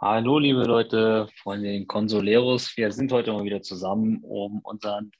Hallo, 0.00 0.38
liebe 0.38 0.62
Leute 0.62 1.28
von 1.42 1.60
den 1.60 1.88
Consoleros. 1.88 2.76
Wir 2.76 2.92
sind 2.92 3.10
heute 3.10 3.32
mal 3.32 3.42
wieder 3.42 3.62
zusammen, 3.62 4.20
um 4.22 4.60
unseren 4.60 5.10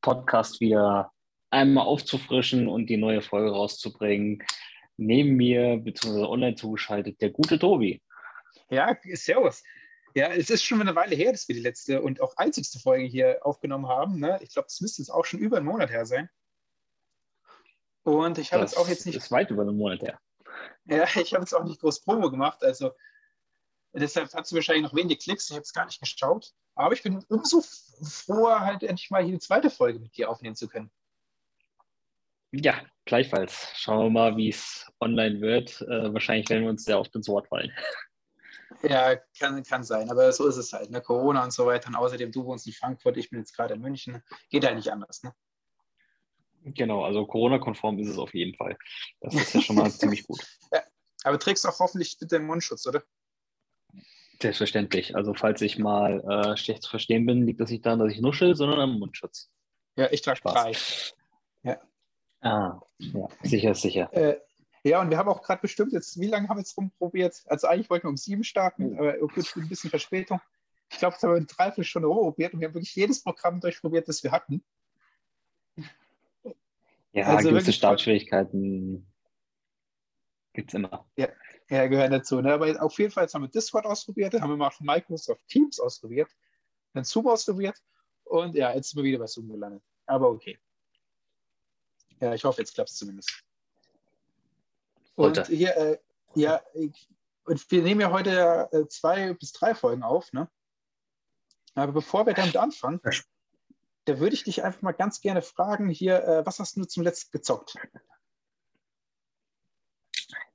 Podcast 0.00 0.58
wieder 0.58 1.12
einmal 1.50 1.84
aufzufrischen 1.84 2.66
und 2.66 2.86
die 2.86 2.96
neue 2.96 3.20
Folge 3.20 3.50
rauszubringen. 3.50 4.42
Neben 4.96 5.36
mir, 5.36 5.76
beziehungsweise 5.76 6.30
online 6.30 6.54
zugeschaltet, 6.54 7.20
der 7.20 7.28
gute 7.28 7.58
Tobi. 7.58 8.00
Ja, 8.70 8.96
servus. 9.12 9.62
Ja, 10.14 10.28
es 10.28 10.48
ist 10.48 10.64
schon 10.64 10.80
eine 10.80 10.96
Weile 10.96 11.14
her, 11.14 11.32
dass 11.32 11.46
wir 11.48 11.54
die 11.54 11.60
letzte 11.60 12.00
und 12.00 12.22
auch 12.22 12.34
einzigste 12.38 12.78
Folge 12.78 13.04
hier 13.04 13.40
aufgenommen 13.42 13.86
haben. 13.86 14.18
Ne? 14.18 14.38
Ich 14.40 14.54
glaube, 14.54 14.68
es 14.68 14.80
müsste 14.80 15.02
jetzt 15.02 15.10
auch 15.10 15.26
schon 15.26 15.40
über 15.40 15.58
einen 15.58 15.66
Monat 15.66 15.90
her 15.90 16.06
sein. 16.06 16.30
Und 18.02 18.38
ich 18.38 18.54
habe 18.54 18.62
jetzt 18.62 18.78
auch 18.78 18.88
jetzt 18.88 19.04
nicht. 19.04 19.14
Das 19.14 19.24
ist 19.24 19.30
weit 19.30 19.50
über 19.50 19.60
einen 19.60 19.76
Monat 19.76 20.00
her. 20.00 20.18
Ja, 20.86 21.04
ich 21.20 21.34
habe 21.34 21.42
jetzt 21.42 21.52
auch 21.52 21.64
nicht 21.64 21.82
groß 21.82 22.00
Promo 22.00 22.30
gemacht. 22.30 22.64
Also 22.64 22.92
deshalb 24.00 24.32
hat 24.32 24.46
sie 24.46 24.54
wahrscheinlich 24.54 24.84
noch 24.84 24.94
wenige 24.94 25.16
Klicks. 25.16 25.50
Ich 25.50 25.56
habe 25.56 25.62
es 25.62 25.72
gar 25.72 25.86
nicht 25.86 26.00
geschaut. 26.00 26.52
Aber 26.74 26.94
ich 26.94 27.02
bin 27.02 27.22
umso 27.28 27.62
froher, 28.02 28.60
halt 28.60 28.82
endlich 28.82 29.10
mal 29.10 29.22
hier 29.22 29.32
eine 29.32 29.40
zweite 29.40 29.70
Folge 29.70 29.98
mit 29.98 30.16
dir 30.16 30.30
aufnehmen 30.30 30.56
zu 30.56 30.68
können. 30.68 30.90
Ja, 32.52 32.80
gleichfalls. 33.04 33.68
Schauen 33.74 34.04
wir 34.04 34.10
mal, 34.10 34.36
wie 34.36 34.50
es 34.50 34.90
online 35.00 35.40
wird. 35.40 35.80
Äh, 35.82 36.12
wahrscheinlich 36.12 36.48
werden 36.50 36.64
wir 36.64 36.70
uns 36.70 36.84
sehr 36.84 36.98
oft 36.98 37.14
ins 37.14 37.28
Wort 37.28 37.48
fallen. 37.48 37.72
Ja, 38.82 39.14
kann, 39.38 39.62
kann 39.62 39.84
sein, 39.84 40.10
aber 40.10 40.32
so 40.32 40.46
ist 40.48 40.56
es 40.56 40.72
halt. 40.72 40.90
Ne? 40.90 41.00
Corona 41.00 41.44
und 41.44 41.52
so 41.52 41.66
weiter. 41.66 41.88
Und 41.88 41.94
außerdem, 41.94 42.32
du 42.32 42.44
wohnst 42.44 42.66
in 42.66 42.72
Frankfurt, 42.72 43.16
ich 43.16 43.30
bin 43.30 43.38
jetzt 43.38 43.54
gerade 43.54 43.74
in 43.74 43.80
München. 43.80 44.22
Geht 44.50 44.64
ja 44.64 44.74
nicht 44.74 44.90
anders. 44.90 45.22
Ne? 45.22 45.32
Genau, 46.64 47.04
also 47.04 47.26
Corona-konform 47.26 47.98
ist 47.98 48.08
es 48.08 48.18
auf 48.18 48.34
jeden 48.34 48.56
Fall. 48.56 48.76
Das 49.20 49.34
ist 49.34 49.54
ja 49.54 49.60
schon 49.60 49.76
mal 49.76 49.90
ziemlich 49.90 50.26
gut. 50.26 50.40
Ja, 50.72 50.82
aber 51.24 51.38
trägst 51.38 51.66
auch 51.66 51.78
hoffentlich 51.78 52.18
bitte 52.18 52.38
den 52.38 52.46
Mundschutz, 52.46 52.86
oder? 52.86 53.02
Selbstverständlich. 54.42 55.14
Also 55.14 55.34
falls 55.34 55.60
ich 55.62 55.78
mal 55.78 56.20
äh, 56.28 56.56
schlecht 56.56 56.82
zu 56.82 56.90
verstehen 56.90 57.26
bin, 57.26 57.46
liegt 57.46 57.60
das 57.60 57.70
nicht 57.70 57.86
daran, 57.86 58.00
dass 58.00 58.12
ich 58.12 58.20
nuschel, 58.20 58.56
sondern 58.56 58.80
am 58.80 58.98
Mundschutz. 58.98 59.52
Ja, 59.94 60.10
ich 60.10 60.20
trage 60.20 60.40
drei. 60.42 60.72
Ja. 61.62 61.80
Ah, 62.40 62.80
ja, 62.98 63.28
sicher, 63.44 63.72
sicher. 63.76 64.12
Äh, 64.12 64.40
ja, 64.82 65.00
und 65.00 65.10
wir 65.10 65.18
haben 65.18 65.28
auch 65.28 65.42
gerade 65.42 65.60
bestimmt 65.60 65.92
jetzt, 65.92 66.18
wie 66.18 66.26
lange 66.26 66.48
haben 66.48 66.56
wir 66.56 66.62
jetzt 66.62 66.76
rumprobiert? 66.76 67.40
Also 67.46 67.68
eigentlich 67.68 67.88
wollten 67.88 68.06
wir 68.06 68.10
um 68.10 68.16
sieben 68.16 68.42
starten, 68.42 68.98
aber 68.98 69.16
gut, 69.18 69.36
mit 69.36 69.56
ein 69.56 69.68
bisschen 69.68 69.90
Verspätung. 69.90 70.40
Ich 70.90 70.98
glaube, 70.98 71.14
es 71.14 71.22
haben 71.22 71.30
wir 71.30 71.36
eine 71.36 71.46
Dreiviertelstunde 71.46 72.08
rumprobiert 72.08 72.52
und 72.52 72.60
wir 72.60 72.66
haben 72.66 72.74
wirklich 72.74 72.96
jedes 72.96 73.22
Programm 73.22 73.60
durchprobiert, 73.60 74.08
das 74.08 74.24
wir 74.24 74.32
hatten. 74.32 74.64
Ja, 77.12 77.26
also 77.26 77.50
gewisse 77.50 77.72
Startschwierigkeiten 77.72 79.06
gibt 80.52 80.70
es 80.70 80.74
immer. 80.74 81.06
Ja, 81.14 81.28
ja, 81.72 81.86
gehören 81.86 82.10
dazu. 82.10 82.40
Ne? 82.42 82.52
Aber 82.52 82.82
auf 82.82 82.98
jeden 82.98 83.10
Fall 83.10 83.26
haben 83.26 83.42
wir 83.42 83.48
Discord 83.48 83.86
ausprobiert, 83.86 84.34
dann 84.34 84.42
haben 84.42 84.50
wir 84.50 84.56
mal 84.58 84.70
Microsoft 84.80 85.48
Teams 85.48 85.80
ausprobiert, 85.80 86.30
dann 86.92 87.04
Zoom 87.04 87.26
ausprobiert 87.28 87.78
und 88.24 88.54
ja, 88.54 88.74
jetzt 88.74 88.90
sind 88.90 88.98
wir 88.98 89.04
wieder 89.04 89.18
bei 89.18 89.26
Zoom 89.26 89.48
gelandet. 89.48 89.82
Aber 90.04 90.28
okay. 90.28 90.58
Ja, 92.20 92.34
ich 92.34 92.44
hoffe, 92.44 92.60
jetzt 92.60 92.74
klappt 92.74 92.90
es 92.90 92.96
zumindest. 92.96 93.42
Und 95.14 95.38
heute. 95.38 95.50
hier, 95.50 95.74
äh, 95.76 95.98
ja, 96.34 96.60
ich, 96.74 97.08
und 97.44 97.70
wir 97.70 97.82
nehmen 97.82 98.02
ja 98.02 98.10
heute 98.10 98.68
äh, 98.72 98.86
zwei 98.88 99.32
bis 99.32 99.52
drei 99.52 99.74
Folgen 99.74 100.02
auf, 100.02 100.30
ne? 100.32 100.50
Aber 101.74 101.92
bevor 101.92 102.26
wir 102.26 102.34
damit 102.34 102.56
anfangen, 102.58 103.00
da 104.04 104.18
würde 104.18 104.34
ich 104.34 104.44
dich 104.44 104.62
einfach 104.62 104.82
mal 104.82 104.92
ganz 104.92 105.22
gerne 105.22 105.40
fragen, 105.40 105.88
hier, 105.88 106.22
äh, 106.22 106.44
was 106.44 106.58
hast 106.58 106.76
du 106.76 106.84
zum 106.84 107.02
letzten 107.02 107.30
gezockt? 107.30 107.76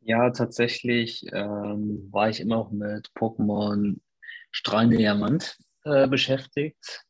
Ja, 0.08 0.30
tatsächlich 0.30 1.26
ähm, 1.34 2.08
war 2.12 2.30
ich 2.30 2.40
immer 2.40 2.56
noch 2.56 2.72
mit 2.72 3.10
Pokémon 3.10 3.98
Strahlende 4.52 4.96
Diamant 4.96 5.58
äh, 5.84 6.08
beschäftigt, 6.08 7.04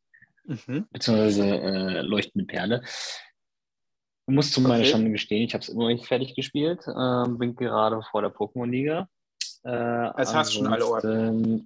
mhm. 0.45 0.87
beziehungsweise 0.91 1.45
äh, 1.45 2.01
Leuchtende 2.01 2.47
Perle. 2.47 2.81
Ich 2.83 4.33
muss 4.33 4.51
zu 4.51 4.61
meiner 4.61 4.79
okay. 4.79 4.85
Schande 4.85 5.11
gestehen, 5.11 5.43
ich 5.43 5.53
habe 5.53 5.61
es 5.61 5.69
immer 5.69 5.83
noch 5.83 5.89
nicht 5.89 6.07
fertig 6.07 6.33
gespielt, 6.33 6.87
äh, 6.87 7.29
bin 7.29 7.55
gerade 7.55 8.01
vor 8.09 8.23
der 8.23 8.33
Pokémon-Liga. 8.33 9.07
Äh, 9.63 9.69
also 9.69 10.33
hast 10.33 10.53
du 10.53 10.57
schon 10.57 10.67
alle 10.73 10.87
Orte? 10.87 11.61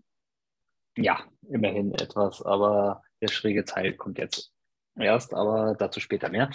Ja, 0.97 1.23
immerhin 1.47 1.93
etwas, 1.93 2.41
aber 2.41 3.03
der 3.21 3.29
schräge 3.29 3.63
Teil 3.63 3.93
kommt 3.93 4.17
jetzt 4.17 4.51
erst, 4.99 5.33
aber 5.33 5.75
dazu 5.75 6.01
später 6.01 6.27
mehr. 6.27 6.49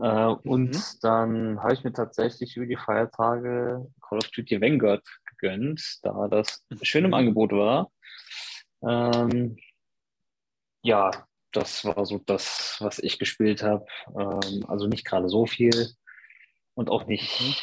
Äh, 0.00 0.26
und 0.44 0.74
mhm. 0.74 0.82
dann 1.02 1.62
habe 1.62 1.74
ich 1.74 1.84
mir 1.84 1.92
tatsächlich 1.92 2.56
über 2.56 2.66
die 2.66 2.76
Feiertage 2.76 3.86
Call 4.00 4.18
of 4.18 4.28
Duty 4.30 4.60
Vanguard 4.60 5.06
gegönnt, 5.26 5.98
da 6.02 6.28
das 6.28 6.64
schön 6.82 7.04
im 7.04 7.10
mhm. 7.10 7.14
Angebot 7.14 7.52
war. 7.52 7.90
Ähm, 8.82 9.56
ja, 10.82 11.10
das 11.52 11.84
war 11.84 12.06
so 12.06 12.18
das, 12.18 12.76
was 12.80 12.98
ich 12.98 13.18
gespielt 13.18 13.62
habe. 13.62 13.84
Ähm, 14.18 14.64
also 14.66 14.86
nicht 14.86 15.04
gerade 15.04 15.28
so 15.28 15.46
viel 15.46 15.90
und 16.74 16.90
auch 16.90 17.06
nicht 17.06 17.40
mhm. 17.40 17.54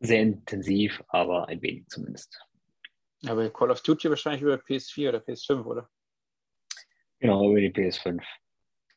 sehr 0.00 0.22
intensiv, 0.22 1.02
aber 1.08 1.48
ein 1.48 1.62
wenig 1.62 1.86
zumindest. 1.88 2.44
Aber 3.26 3.48
Call 3.50 3.70
of 3.70 3.82
Duty 3.82 4.10
wahrscheinlich 4.10 4.42
über 4.42 4.54
PS4 4.54 5.10
oder 5.10 5.18
PS5, 5.18 5.64
oder? 5.64 5.88
Genau, 7.20 7.48
über 7.48 7.60
die 7.60 7.70
PS5. 7.70 8.20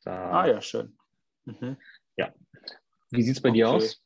Da, 0.03 0.31
ah 0.31 0.47
ja, 0.47 0.59
schön. 0.62 0.97
Mhm. 1.46 1.78
Ja. 2.18 2.34
Wie 3.12 3.22
sieht 3.22 3.38
es 3.38 3.42
bei 3.42 3.50
okay. 3.50 3.58
dir 3.58 3.70
aus? 3.70 4.02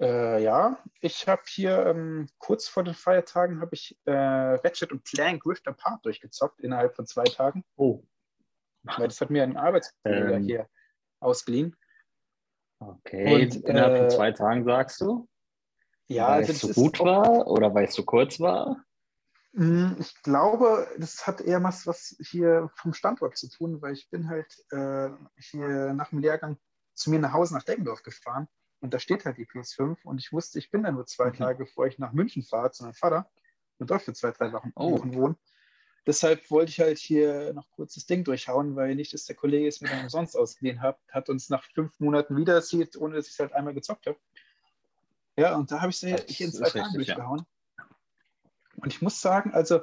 Äh, 0.00 0.42
ja, 0.42 0.82
ich 1.00 1.28
habe 1.28 1.42
hier 1.46 1.86
ähm, 1.86 2.28
kurz 2.38 2.66
vor 2.66 2.82
den 2.82 2.94
Feiertagen 2.94 3.60
habe 3.60 3.74
ich 3.74 3.96
äh, 4.06 4.12
Ratchet 4.12 4.90
und 4.90 5.04
Clank 5.04 5.46
Rift 5.46 5.68
Apart 5.68 6.04
durchgezockt 6.04 6.60
innerhalb 6.60 6.96
von 6.96 7.06
zwei 7.06 7.24
Tagen. 7.24 7.64
Oh. 7.76 8.02
Weil 8.82 9.08
das 9.08 9.20
hat 9.20 9.30
mir 9.30 9.44
ein 9.44 9.56
Arbeitskollege 9.56 10.34
ähm. 10.34 10.42
hier 10.42 10.68
ausgeliehen. 11.20 11.76
Okay, 12.80 13.44
und, 13.44 13.56
innerhalb 13.64 13.94
äh, 13.94 13.98
von 14.00 14.10
zwei 14.10 14.32
Tagen 14.32 14.64
sagst 14.64 15.00
du? 15.00 15.28
Ja, 16.06 16.28
weil 16.28 16.34
also 16.34 16.52
es 16.52 16.60
so 16.60 16.68
gut 16.72 17.00
war 17.00 17.46
oder 17.46 17.72
weil 17.74 17.84
es 17.84 17.94
so 17.94 18.04
kurz 18.04 18.40
war? 18.40 18.84
Hm, 19.54 19.96
ich 20.00 20.20
glaube, 20.22 20.88
das 20.98 21.26
hat 21.26 21.40
eher 21.40 21.62
was, 21.62 21.86
was 21.86 22.16
hier 22.18 22.68
vom 22.74 22.92
Standort 22.92 23.38
zu 23.38 23.48
tun, 23.48 23.80
weil 23.80 23.92
ich 23.92 24.10
bin 24.10 24.28
halt 24.28 24.52
äh, 24.70 25.10
hier 25.36 25.94
nach 25.94 26.10
dem 26.10 26.18
Lehrgang 26.18 26.58
zu 26.94 27.10
mir 27.10 27.18
nach 27.18 27.32
Hause 27.32 27.54
nach 27.54 27.64
Deggendorf 27.64 28.02
gefahren 28.02 28.48
und 28.80 28.94
da 28.94 28.98
steht 28.98 29.24
halt 29.24 29.38
die 29.38 29.46
PS5 29.46 29.96
und 30.04 30.18
ich 30.18 30.32
wusste, 30.32 30.58
ich 30.58 30.70
bin 30.70 30.82
da 30.82 30.92
nur 30.92 31.06
zwei 31.06 31.30
mhm. 31.30 31.34
Tage, 31.34 31.64
bevor 31.64 31.86
ich 31.86 31.98
nach 31.98 32.12
München 32.12 32.42
fahre 32.42 32.70
zu 32.70 32.84
meinem 32.84 32.94
Vater 32.94 33.30
und 33.78 33.90
dort 33.90 34.02
für 34.02 34.12
zwei, 34.12 34.30
drei 34.30 34.52
Wochen, 34.52 34.72
oh. 34.76 35.00
Wohnen. 35.14 35.36
Deshalb 36.06 36.50
wollte 36.50 36.70
ich 36.70 36.80
halt 36.80 36.98
hier 36.98 37.54
noch 37.54 37.70
kurz 37.70 37.94
das 37.94 38.04
Ding 38.04 38.24
durchhauen, 38.24 38.76
weil 38.76 38.94
nicht, 38.94 39.14
dass 39.14 39.24
der 39.24 39.36
Kollege 39.36 39.68
es 39.68 39.80
mir 39.80 39.88
dann 39.88 40.02
umsonst 40.02 40.36
ausgeliehen 40.36 40.82
hat, 40.82 40.98
hat 41.10 41.30
uns 41.30 41.48
nach 41.48 41.64
fünf 41.64 41.98
Monaten 41.98 42.36
wieder 42.36 42.60
sieht, 42.60 42.96
ohne 42.96 43.16
dass 43.16 43.26
ich 43.26 43.32
es 43.32 43.38
halt 43.38 43.54
einmal 43.54 43.72
gezockt 43.72 44.06
habe. 44.06 44.18
Ja, 45.36 45.56
und 45.56 45.72
da 45.72 45.80
habe 45.80 45.90
ich 45.90 46.02
es 46.02 46.24
hier 46.28 46.46
in 46.46 46.52
zwei 46.52 46.68
Tagen 46.68 46.92
durchgehauen. 46.92 47.46
Ja. 47.78 47.84
Und 48.76 48.92
ich 48.92 49.00
muss 49.00 49.20
sagen, 49.20 49.54
also 49.54 49.80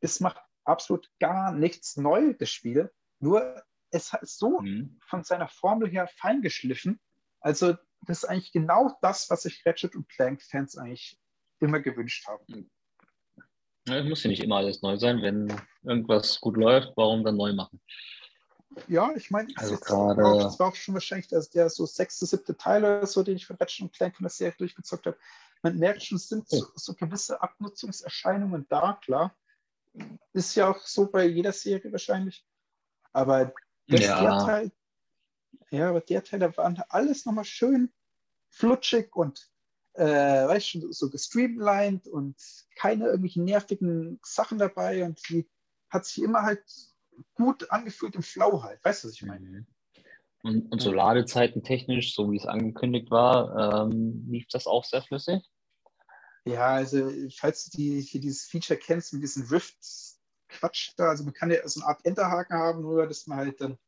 es 0.00 0.18
macht 0.18 0.38
absolut 0.64 1.08
gar 1.20 1.52
nichts 1.52 1.96
neu, 1.96 2.34
das 2.34 2.50
Spiel. 2.50 2.92
Nur 3.20 3.62
es 3.94 4.12
ist 4.20 4.38
so 4.38 4.60
mhm. 4.60 4.98
von 5.06 5.24
seiner 5.24 5.48
Formel 5.48 5.88
her 5.88 6.08
fein 6.16 6.42
geschliffen. 6.42 7.00
Also 7.40 7.74
das 8.02 8.22
ist 8.22 8.24
eigentlich 8.24 8.52
genau 8.52 8.96
das, 9.02 9.30
was 9.30 9.42
sich 9.42 9.64
Ratchet 9.64 9.94
und 9.94 10.08
Clank-Fans 10.08 10.76
eigentlich 10.76 11.18
immer 11.60 11.80
gewünscht 11.80 12.26
haben. 12.26 12.70
Ja, 13.86 13.98
es 13.98 14.06
muss 14.06 14.22
ja 14.22 14.30
nicht 14.30 14.42
immer 14.42 14.56
alles 14.56 14.82
neu 14.82 14.96
sein. 14.96 15.22
Wenn 15.22 15.54
irgendwas 15.82 16.40
gut 16.40 16.56
läuft, 16.56 16.92
warum 16.96 17.24
dann 17.24 17.36
neu 17.36 17.52
machen? 17.52 17.80
Ja, 18.88 19.14
ich 19.14 19.30
meine, 19.30 19.52
also 19.56 19.76
gerade... 19.76 20.20
das 20.42 20.58
war 20.58 20.68
auch 20.68 20.74
schon 20.74 20.94
wahrscheinlich 20.94 21.28
der, 21.28 21.44
der 21.54 21.70
so 21.70 21.86
sechste, 21.86 22.26
siebte 22.26 22.56
Teil 22.56 22.82
oder 22.84 23.06
so, 23.06 23.22
den 23.22 23.36
ich 23.36 23.46
von 23.46 23.56
Ratchet 23.56 23.82
und 23.82 23.92
Clank 23.92 24.16
von 24.16 24.24
der 24.24 24.30
Serie 24.30 24.54
durchgezockt 24.58 25.06
habe 25.06 25.16
man 25.64 25.78
merkt 25.78 26.02
schon, 26.02 26.16
es 26.16 26.28
sind 26.28 26.48
so, 26.48 26.66
so, 26.74 26.94
gewisse 26.94 27.40
Abnutzungserscheinungen 27.40 28.66
da, 28.68 28.98
klar. 29.02 29.34
Ist 30.34 30.54
ja 30.56 30.70
auch 30.70 30.80
so 30.82 31.10
bei 31.10 31.24
jeder 31.24 31.52
Serie 31.52 31.90
wahrscheinlich. 31.90 32.44
Aber 33.12 33.54
das, 33.86 34.00
ja. 34.00 34.44
Teil, 34.44 34.72
ja, 35.70 35.90
aber 35.90 36.00
der 36.00 36.24
Teil, 36.24 36.40
da 36.40 36.56
waren 36.56 36.82
alles 36.88 37.26
nochmal 37.26 37.44
schön 37.44 37.92
flutschig 38.50 39.14
und 39.14 39.50
äh, 39.94 40.04
weißt 40.06 40.68
schon, 40.68 40.92
so 40.92 41.10
gestreamlined 41.10 42.06
und 42.08 42.36
keine 42.76 43.06
irgendwelchen 43.06 43.44
nervigen 43.44 44.18
Sachen 44.22 44.58
dabei 44.58 45.04
und 45.04 45.20
die 45.28 45.48
hat 45.88 46.06
sich 46.06 46.22
immer 46.22 46.42
halt 46.42 46.64
gut 47.34 47.70
angefühlt 47.70 48.14
im 48.14 48.22
Flow 48.22 48.62
halt. 48.62 48.84
Weißt 48.84 49.04
du, 49.04 49.08
was 49.08 49.14
ich 49.14 49.22
meine? 49.22 49.44
Mhm. 49.44 49.66
Und, 50.42 50.72
und 50.72 50.82
so 50.82 50.92
Ladezeiten 50.92 51.62
technisch, 51.62 52.14
so 52.14 52.30
wie 52.30 52.36
es 52.36 52.44
angekündigt 52.44 53.10
war, 53.10 53.86
ähm, 53.86 54.26
lief 54.28 54.46
das 54.50 54.66
auch 54.66 54.84
sehr 54.84 55.00
flüssig? 55.00 55.42
Ja, 56.44 56.66
also 56.66 57.10
falls 57.34 57.64
du 57.64 57.78
die, 57.78 58.00
hier 58.02 58.20
dieses 58.20 58.44
Feature 58.44 58.78
kennst 58.78 59.14
mit 59.14 59.22
diesen 59.22 59.48
Rift-Quatsch 60.54 60.92
da, 60.96 61.10
also 61.10 61.24
man 61.24 61.34
kann 61.34 61.50
ja 61.50 61.66
so 61.66 61.80
eine 61.80 61.88
Art 61.88 62.04
Enterhaken 62.04 62.56
haben, 62.56 62.82
nur 62.82 63.06
dass 63.06 63.26
man 63.26 63.38
halt 63.38 63.60
dann 63.60 63.78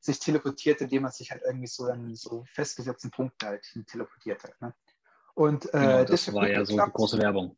sich 0.00 0.18
teleportiert, 0.20 0.80
indem 0.80 1.02
man 1.02 1.12
sich 1.12 1.30
halt 1.30 1.42
irgendwie 1.44 1.66
so 1.66 1.84
an 1.84 2.14
so 2.14 2.44
festgesetzten 2.52 3.10
Punkten 3.10 3.46
halt 3.46 3.66
hin 3.66 3.84
teleportiert 3.86 4.42
hat. 4.44 4.58
Ne? 4.60 4.74
Und, 5.34 5.66
äh, 5.74 5.78
genau, 5.78 6.04
das 6.04 6.32
war 6.32 6.48
ja 6.48 6.64
so 6.64 6.76
die 6.76 6.92
große 6.92 7.18
Werbung. 7.18 7.56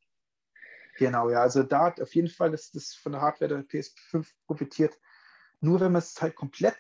Genau, 0.97 1.31
ja, 1.31 1.43
also 1.43 1.63
da 1.63 1.85
hat 1.87 2.01
auf 2.01 2.15
jeden 2.15 2.29
Fall 2.29 2.51
das, 2.51 2.71
das 2.71 2.95
von 2.95 3.13
der 3.13 3.21
Hardware 3.21 3.49
der 3.49 3.65
PS5 3.65 4.27
profitiert. 4.47 4.99
Nur 5.61 5.81
wenn 5.81 5.93
man 5.93 6.01
es 6.01 6.21
halt 6.21 6.35
komplett 6.35 6.77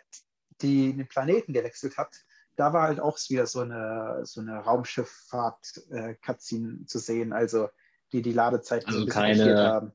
die, 0.61 0.95
den 0.95 1.09
Planeten 1.09 1.53
gewechselt 1.53 1.97
hat, 1.97 2.17
da 2.57 2.73
war 2.73 2.89
halt 2.89 2.99
auch 3.01 3.19
wieder 3.29 3.47
so 3.47 3.61
eine, 3.61 4.23
so 4.25 4.41
eine 4.41 4.59
Raumschifffahrt-Cutscene 4.59 6.83
äh, 6.83 6.87
zu 6.87 6.99
sehen, 6.99 7.33
also 7.33 7.69
die 8.13 8.23
die 8.23 8.33
Ladezeit 8.33 8.87
also 8.87 9.01
so 9.01 9.07
keine, 9.07 9.57
haben. 9.57 9.93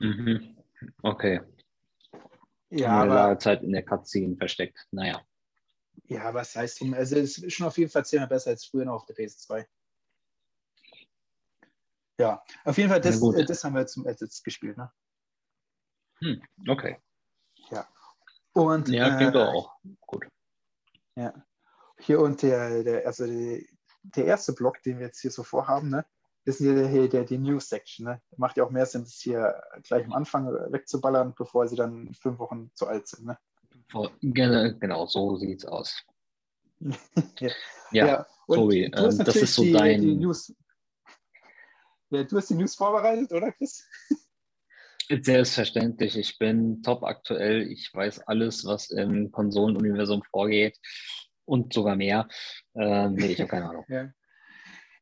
Mhm. 0.00 0.56
Okay. 1.02 1.40
Ja, 2.70 3.02
aber, 3.02 3.14
Ladezeit 3.14 3.62
in 3.62 3.72
der 3.72 3.84
Cutscene 3.84 4.36
versteckt. 4.36 4.86
Naja. 4.90 5.24
Ja, 6.06 6.34
was 6.34 6.56
heißt, 6.56 6.82
also 6.92 7.16
es 7.16 7.38
ist 7.38 7.52
schon 7.52 7.66
auf 7.66 7.78
jeden 7.78 7.90
Fall 7.90 8.04
zehnmal 8.04 8.28
besser 8.28 8.50
als 8.50 8.64
früher 8.64 8.84
noch 8.84 8.94
auf 8.94 9.06
der 9.06 9.16
PS2. 9.16 9.66
Ja, 12.18 12.44
auf 12.64 12.76
jeden 12.76 12.90
Fall, 12.90 13.00
das, 13.00 13.20
äh, 13.22 13.44
das 13.44 13.64
haben 13.64 13.74
wir 13.74 13.86
zum 13.86 14.04
jetzt 14.04 14.44
gespielt, 14.44 14.76
ne? 14.76 14.92
Hm, 16.20 16.42
okay. 16.68 16.98
Ja. 17.70 17.88
Und, 18.52 18.88
ja, 18.88 19.16
klingt 19.16 19.34
äh, 19.34 19.38
auch 19.38 19.76
gut. 20.00 20.26
Ja. 21.16 21.32
Hier 21.98 22.20
und 22.20 22.42
der, 22.42 22.84
der 22.84 23.06
also 23.06 23.26
die, 23.26 23.68
der 24.02 24.26
erste 24.26 24.52
Block, 24.52 24.82
den 24.82 24.98
wir 24.98 25.06
jetzt 25.06 25.20
hier 25.20 25.30
so 25.30 25.42
vorhaben, 25.42 25.90
ne, 25.90 26.04
ist 26.44 26.58
hier, 26.58 26.86
hier 26.88 27.08
der, 27.08 27.24
die 27.24 27.38
News 27.38 27.68
Section. 27.68 28.06
Ne? 28.06 28.20
Macht 28.36 28.56
ja 28.56 28.64
auch 28.64 28.70
mehr 28.70 28.86
Sinn, 28.86 29.02
das 29.02 29.14
hier 29.14 29.62
gleich 29.82 30.04
am 30.04 30.12
Anfang 30.12 30.46
wegzuballern, 30.72 31.34
bevor 31.36 31.66
sie 31.68 31.76
dann 31.76 32.12
fünf 32.14 32.38
Wochen 32.38 32.70
zu 32.74 32.86
alt 32.86 33.06
sind. 33.08 33.26
Ne? 33.26 33.38
Genau, 34.80 35.06
so 35.06 35.36
sieht 35.36 35.60
es 35.60 35.64
aus. 35.64 36.02
ja, 36.80 37.50
ja, 37.92 38.06
ja. 38.06 38.26
sorry, 38.46 38.84
ähm, 38.84 38.92
das 38.92 39.36
ist 39.36 39.54
so 39.54 39.62
die, 39.62 39.72
dein. 39.72 40.00
Die 40.00 40.16
News, 40.16 40.54
ja, 42.10 42.22
du 42.24 42.36
hast 42.36 42.50
die 42.50 42.54
News 42.54 42.74
vorbereitet, 42.74 43.32
oder 43.32 43.52
Chris? 43.52 43.86
Selbstverständlich. 45.08 46.16
Ich 46.16 46.38
bin 46.38 46.82
top 46.82 47.02
aktuell. 47.02 47.62
Ich 47.70 47.92
weiß 47.92 48.20
alles, 48.20 48.64
was 48.64 48.90
im 48.90 49.30
Konsolenuniversum 49.30 50.22
vorgeht 50.22 50.78
und 51.44 51.72
sogar 51.72 51.96
mehr. 51.96 52.28
Ähm, 52.74 53.14
nee, 53.14 53.32
ich 53.32 53.40
habe 53.40 53.50
keine 53.50 53.68
Ahnung. 53.68 53.84
ja. 53.88 54.10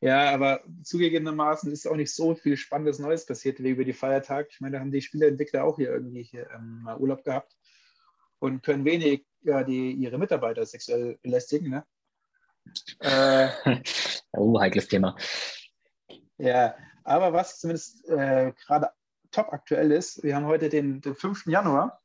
Ja, 0.02 0.31
aber 0.31 0.64
zugegebenermaßen 0.82 1.70
ist 1.70 1.87
auch 1.87 1.94
nicht 1.94 2.12
so 2.12 2.34
viel 2.34 2.56
Spannendes 2.56 2.99
Neues 2.99 3.25
passiert 3.25 3.62
wie 3.62 3.70
über 3.70 3.84
die 3.84 3.93
Feiertage. 3.93 4.49
Ich 4.50 4.60
meine, 4.60 4.75
da 4.75 4.81
haben 4.81 4.90
die 4.90 5.00
Spieleentwickler 5.00 5.62
auch 5.62 5.76
hier 5.76 5.90
irgendwie 5.90 6.25
hier, 6.25 6.50
ähm, 6.50 6.82
mal 6.82 6.99
Urlaub 6.99 7.22
gehabt 7.22 7.56
und 8.40 8.64
können 8.64 8.84
wenig 8.84 9.25
ja, 9.43 9.62
die, 9.62 9.93
ihre 9.93 10.19
Mitarbeiter 10.19 10.66
sexuell 10.66 11.20
belästigen. 11.22 11.70
Ne? 11.70 11.87
Äh, 12.99 13.49
oh, 14.32 14.58
heikles 14.58 14.88
Thema. 14.88 15.16
Ja, 16.37 16.75
aber 17.05 17.32
was 17.32 17.60
zumindest 17.60 18.05
äh, 18.08 18.52
gerade 18.66 18.90
top 19.31 19.52
aktuell 19.52 19.93
ist, 19.93 20.25
wir 20.25 20.34
haben 20.34 20.46
heute 20.46 20.69
den, 20.69 21.00
den 21.00 21.14
5. 21.14 21.46
Januar 21.46 22.02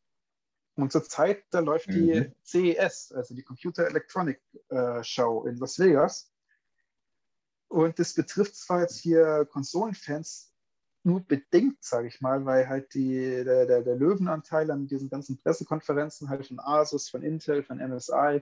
und 0.75 0.91
zurzeit 0.91 1.45
da 1.49 1.61
läuft 1.61 1.87
mhm. 1.87 1.93
die 1.93 2.31
CES, 2.43 3.11
also 3.11 3.33
die 3.33 3.43
Computer 3.43 3.87
Electronic 3.87 4.39
äh, 4.69 5.03
Show 5.03 5.47
in 5.47 5.57
Las 5.57 5.79
Vegas. 5.79 6.31
Und 7.69 7.99
das 7.99 8.13
betrifft 8.13 8.55
zwar 8.55 8.81
jetzt 8.81 8.99
hier 8.99 9.45
Konsolenfans 9.51 10.53
nur 11.03 11.21
bedingt, 11.21 11.83
sage 11.83 12.07
ich 12.07 12.21
mal, 12.21 12.45
weil 12.45 12.67
halt 12.67 12.93
die, 12.93 13.43
der, 13.43 13.65
der, 13.65 13.81
der, 13.81 13.95
Löwenanteil 13.95 14.69
an 14.71 14.87
diesen 14.87 15.09
ganzen 15.09 15.37
Pressekonferenzen 15.37 16.29
halt 16.29 16.45
von 16.47 16.59
Asus, 16.59 17.09
von 17.09 17.23
Intel, 17.23 17.63
von 17.63 17.77
MSI 17.77 18.41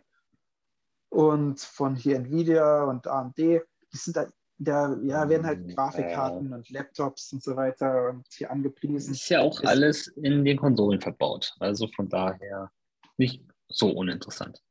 und 1.10 1.60
von 1.60 1.96
hier 1.96 2.18
Nvidia 2.18 2.84
und 2.84 3.08
AMD, 3.08 3.38
die 3.38 3.62
sind 3.92 4.16
da 4.16 4.28
da 4.58 4.96
ja, 5.04 5.28
werden 5.28 5.46
halt 5.46 5.60
hm, 5.60 5.76
Grafikkarten 5.76 6.52
äh, 6.52 6.56
und 6.56 6.70
Laptops 6.70 7.34
und 7.34 7.44
so 7.44 7.56
weiter 7.56 8.10
und 8.10 8.26
hier 8.32 8.52
angepriesen. 8.52 9.14
Ist 9.14 9.30
ja 9.30 9.42
auch 9.42 9.60
ist, 9.60 9.68
alles 9.68 10.08
in 10.08 10.46
den 10.46 10.58
Konsolen 10.58 11.02
verbaut. 11.02 11.54
Also 11.60 11.88
von 11.88 12.08
daher 12.08 12.72
nicht 13.18 13.44
so 13.68 13.90
uninteressant. 13.90 14.62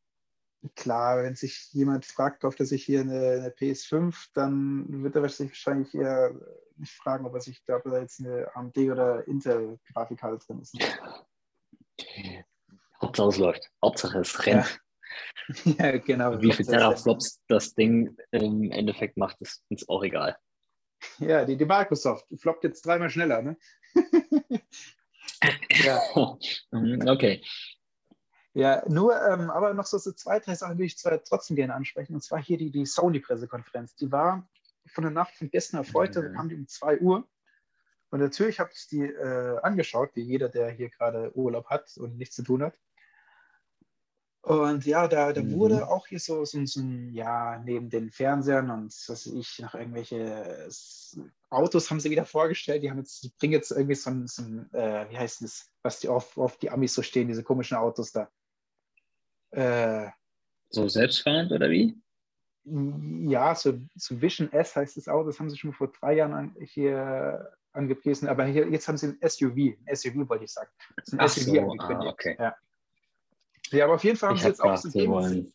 Klar, 0.76 1.22
wenn 1.22 1.34
sich 1.34 1.72
jemand 1.72 2.06
fragt, 2.06 2.40
kauft 2.40 2.60
er 2.60 2.66
sich 2.66 2.84
hier 2.84 3.00
eine, 3.00 3.32
eine 3.32 3.50
PS5, 3.50 4.28
dann 4.32 5.02
wird 5.02 5.16
er 5.16 5.28
sich 5.28 5.50
wahrscheinlich 5.50 5.94
eher 5.94 6.34
nicht 6.76 6.92
fragen, 6.92 7.26
ob 7.26 7.34
er 7.34 7.40
sich 7.40 7.62
da 7.66 7.80
jetzt 8.00 8.20
eine 8.20 8.48
AMD 8.54 8.76
oder 8.78 9.26
Intel-Grafikkarte 9.28 10.44
drin 10.46 10.60
ist. 10.60 10.74
Hauptsache 13.00 13.28
es 13.28 13.38
läuft. 13.38 13.70
Hauptsache 13.82 14.18
es 14.18 14.46
rennt. 14.46 14.80
Ja. 15.64 15.74
ja, 15.92 15.98
genau. 15.98 16.40
Wie 16.40 16.52
viel 16.52 16.66
Teraflops 16.66 17.42
das 17.48 17.74
Ding 17.74 18.16
im 18.30 18.70
Endeffekt 18.70 19.16
macht, 19.16 19.40
ist 19.40 19.64
uns 19.68 19.88
auch 19.88 20.02
egal. 20.02 20.36
Ja, 21.18 21.44
die, 21.44 21.56
die 21.56 21.66
Microsoft 21.66 22.26
floppt 22.36 22.64
jetzt 22.64 22.86
dreimal 22.86 23.10
schneller, 23.10 23.42
ne? 23.42 23.56
ja. 25.84 26.00
Mhm, 26.70 27.06
okay. 27.06 27.42
Ja, 28.54 28.84
nur, 28.88 29.20
ähm, 29.20 29.50
aber 29.50 29.74
noch 29.74 29.86
so, 29.86 29.98
so 29.98 30.12
zwei, 30.12 30.38
drei 30.38 30.54
Sachen 30.54 30.78
will 30.78 30.86
ich 30.86 30.96
zwar 30.96 31.22
trotzdem 31.22 31.56
gerne 31.56 31.74
ansprechen. 31.74 32.14
Und 32.14 32.22
zwar 32.22 32.40
hier 32.40 32.56
die, 32.56 32.70
die 32.70 32.86
Sony-Pressekonferenz. 32.86 33.96
Die 33.96 34.10
war 34.12 34.48
von 34.86 35.02
der 35.02 35.10
Nacht 35.10 35.34
von 35.34 35.50
gestern 35.50 35.80
auf 35.80 35.92
heute, 35.92 36.22
mhm. 36.22 36.34
kam 36.34 36.48
die 36.48 36.54
um 36.54 36.68
2 36.68 37.00
Uhr. 37.00 37.26
Und 38.10 38.20
natürlich 38.20 38.60
habe 38.60 38.70
ich 38.72 38.86
die 38.86 39.02
äh, 39.02 39.58
angeschaut, 39.62 40.10
wie 40.14 40.22
jeder, 40.22 40.48
der 40.48 40.70
hier 40.70 40.88
gerade 40.88 41.36
Urlaub 41.36 41.66
hat 41.66 41.96
und 41.96 42.16
nichts 42.16 42.36
zu 42.36 42.44
tun 42.44 42.62
hat. 42.62 42.78
Und 44.42 44.84
ja, 44.84 45.08
da, 45.08 45.32
da 45.32 45.42
mhm. 45.42 45.52
wurde 45.52 45.88
auch 45.88 46.06
hier 46.06 46.20
so, 46.20 46.44
so, 46.44 46.64
so 46.66 46.80
ein, 46.80 47.12
ja, 47.12 47.58
neben 47.64 47.88
den 47.88 48.10
Fernsehern 48.10 48.70
und 48.70 48.94
was 49.08 49.08
weiß 49.08 49.26
ich, 49.34 49.58
noch 49.60 49.74
irgendwelche 49.74 50.68
Autos 51.48 51.90
haben 51.90 51.98
sie 51.98 52.10
wieder 52.10 52.26
vorgestellt. 52.26 52.82
Die 52.84 52.90
haben 52.90 52.98
jetzt, 52.98 53.24
die 53.24 53.32
bringen 53.38 53.54
jetzt 53.54 53.72
irgendwie 53.72 53.94
so 53.94 54.10
ein, 54.10 54.26
so 54.28 54.42
ein 54.42 54.72
äh, 54.74 55.10
wie 55.10 55.18
heißt 55.18 55.42
das, 55.42 55.70
was 55.82 55.98
die 55.98 56.08
auf, 56.08 56.36
auf 56.36 56.58
die 56.58 56.70
Amis 56.70 56.94
so 56.94 57.02
stehen, 57.02 57.26
diese 57.26 57.42
komischen 57.42 57.78
Autos 57.78 58.12
da. 58.12 58.30
Äh, 59.54 60.10
so 60.70 60.88
selbstfahrend 60.88 61.52
oder 61.52 61.70
wie? 61.70 61.96
Ja, 62.64 63.54
so, 63.54 63.78
so 63.94 64.20
Vision 64.20 64.52
S 64.52 64.74
heißt 64.74 64.96
das 64.96 65.08
Auto, 65.08 65.28
das 65.28 65.38
haben 65.38 65.50
sie 65.50 65.58
schon 65.58 65.72
vor 65.72 65.92
drei 65.92 66.14
Jahren 66.14 66.32
an, 66.32 66.56
hier 66.60 67.52
angepriesen, 67.72 68.28
aber 68.28 68.44
hier, 68.46 68.68
jetzt 68.68 68.88
haben 68.88 68.96
sie 68.96 69.08
ein 69.08 69.28
SUV, 69.28 69.76
ein 69.86 69.96
SUV 69.96 70.28
wollte 70.28 70.44
ich 70.44 70.52
sagen. 70.52 70.70
Das 70.96 71.08
ist 71.08 71.12
ein 71.12 71.20
Ach 71.20 71.28
SUV 71.28 71.44
so. 71.46 71.76
Ah, 71.78 72.06
okay. 72.06 72.36
Ja. 72.38 72.56
Ja, 73.70 73.84
aber 73.84 73.94
auf 73.94 74.04
jeden 74.04 74.16
Fall 74.16 74.30
haben 74.30 74.36
ich 74.36 74.42
sie 74.42 74.48
jetzt 74.48 74.62
auch 74.62 74.76
so 74.76 75.18
ein 75.18 75.52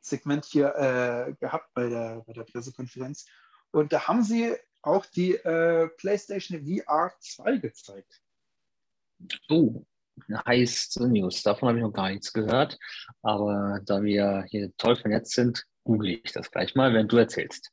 Segment 0.00 0.44
hier 0.44 0.74
äh, 0.74 1.34
gehabt 1.34 1.72
bei 1.74 1.88
der, 1.88 2.22
bei 2.26 2.32
der 2.32 2.44
Pressekonferenz. 2.44 3.26
Und 3.70 3.92
da 3.92 4.08
haben 4.08 4.22
sie 4.22 4.54
auch 4.82 5.06
die 5.06 5.34
äh, 5.34 5.88
PlayStation 5.88 6.64
VR 6.64 7.12
2 7.18 7.58
gezeigt. 7.58 8.22
Oh, 9.48 9.84
heißt 10.46 11.00
News. 11.00 11.42
Davon 11.42 11.68
habe 11.68 11.78
ich 11.78 11.84
noch 11.84 11.92
gar 11.92 12.10
nichts 12.10 12.32
gehört. 12.32 12.78
Aber 13.22 13.80
da 13.84 14.02
wir 14.02 14.44
hier 14.48 14.74
toll 14.76 14.96
vernetzt 14.96 15.32
sind, 15.32 15.66
google 15.84 16.20
ich 16.24 16.32
das 16.32 16.50
gleich 16.50 16.74
mal, 16.74 16.94
wenn 16.94 17.08
du 17.08 17.16
erzählst. 17.16 17.70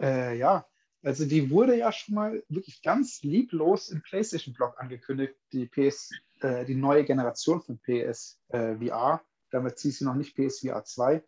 Äh, 0.00 0.38
ja, 0.38 0.66
also 1.02 1.24
die 1.24 1.50
wurde 1.50 1.76
ja 1.76 1.92
schon 1.92 2.14
mal 2.14 2.42
wirklich 2.48 2.82
ganz 2.82 3.22
lieblos 3.22 3.90
im 3.90 4.02
PlayStation-Blog 4.02 4.80
angekündigt, 4.80 5.34
die 5.52 5.66
PS 5.66 6.10
äh, 6.40 6.64
die 6.64 6.74
neue 6.74 7.04
Generation 7.04 7.60
von 7.60 7.78
PS 7.78 8.40
äh, 8.48 8.76
VR. 8.76 9.22
Damit 9.50 9.78
hieß 9.78 9.98
sie 9.98 10.04
noch 10.04 10.14
nicht 10.14 10.36
PSVR 10.36 10.84
2. 10.84 11.22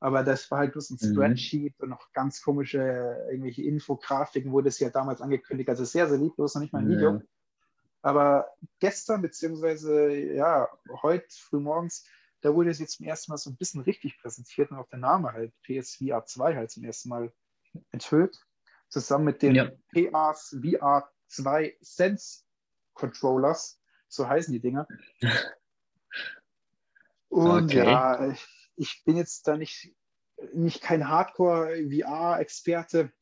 Aber 0.00 0.22
das 0.22 0.50
war 0.50 0.60
halt 0.60 0.72
bloß 0.72 0.90
ein 0.90 0.98
mhm. 1.00 1.12
Spreadsheet 1.12 1.78
und 1.80 1.90
noch 1.90 2.12
ganz 2.12 2.42
komische 2.42 3.16
irgendwelche 3.30 3.62
Infografiken 3.62 4.50
wurde 4.50 4.68
es 4.68 4.78
ja 4.78 4.90
damals 4.90 5.20
angekündigt. 5.20 5.68
Also 5.68 5.84
sehr, 5.84 6.08
sehr 6.08 6.18
lieblos, 6.18 6.54
noch 6.54 6.62
nicht 6.62 6.72
mal 6.72 6.80
ein 6.80 6.88
Video. 6.88 7.12
Mhm. 7.12 7.28
Aber 8.02 8.48
gestern, 8.78 9.22
beziehungsweise 9.22 10.10
ja, 10.10 10.68
heute 11.02 11.26
frühmorgens, 11.30 12.06
da 12.40 12.54
wurde 12.54 12.70
es 12.70 12.78
jetzt 12.78 12.96
zum 12.96 13.06
ersten 13.06 13.32
Mal 13.32 13.36
so 13.36 13.50
ein 13.50 13.56
bisschen 13.56 13.82
richtig 13.82 14.18
präsentiert 14.18 14.70
und 14.70 14.78
auch 14.78 14.88
der 14.88 14.98
Name 14.98 15.32
halt 15.32 15.52
PSVR 15.62 16.24
2 16.24 16.56
halt 16.56 16.70
zum 16.70 16.84
ersten 16.84 17.10
Mal 17.10 17.32
enthüllt. 17.90 18.38
Zusammen 18.88 19.26
mit 19.26 19.42
den 19.42 19.54
ja. 19.54 19.70
PAs 19.92 20.56
VR 20.62 21.10
2 21.28 21.76
Sense 21.80 22.44
Controllers, 22.94 23.80
so 24.08 24.28
heißen 24.28 24.52
die 24.52 24.60
Dinger. 24.60 24.88
Und 27.28 27.66
okay. 27.66 27.84
ja, 27.84 28.30
ich, 28.30 28.72
ich 28.76 29.04
bin 29.04 29.16
jetzt 29.16 29.46
da 29.46 29.56
nicht, 29.56 29.94
nicht 30.52 30.82
kein 30.82 31.08
Hardcore-VR-Experte, 31.08 33.12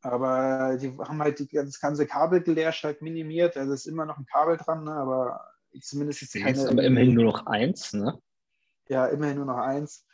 aber 0.00 0.76
die 0.80 0.96
haben 0.98 1.22
halt 1.22 1.38
die, 1.38 1.48
das 1.48 1.80
ganze 1.80 2.06
Kabelgelärsch 2.06 2.84
halt 2.84 3.02
minimiert. 3.02 3.56
Also 3.56 3.72
ist 3.72 3.86
immer 3.86 4.06
noch 4.06 4.18
ein 4.18 4.26
Kabel 4.26 4.56
dran, 4.56 4.84
ne? 4.84 4.92
aber 4.92 5.44
zumindest 5.80 6.22
jetzt 6.22 6.34
keine. 6.34 6.68
aber 6.68 6.82
immerhin 6.82 7.14
nur 7.14 7.24
noch 7.24 7.46
eins, 7.46 7.92
ne? 7.92 8.18
Ja, 8.88 9.06
immerhin 9.06 9.36
nur 9.36 9.46
noch 9.46 9.58
eins. 9.58 10.06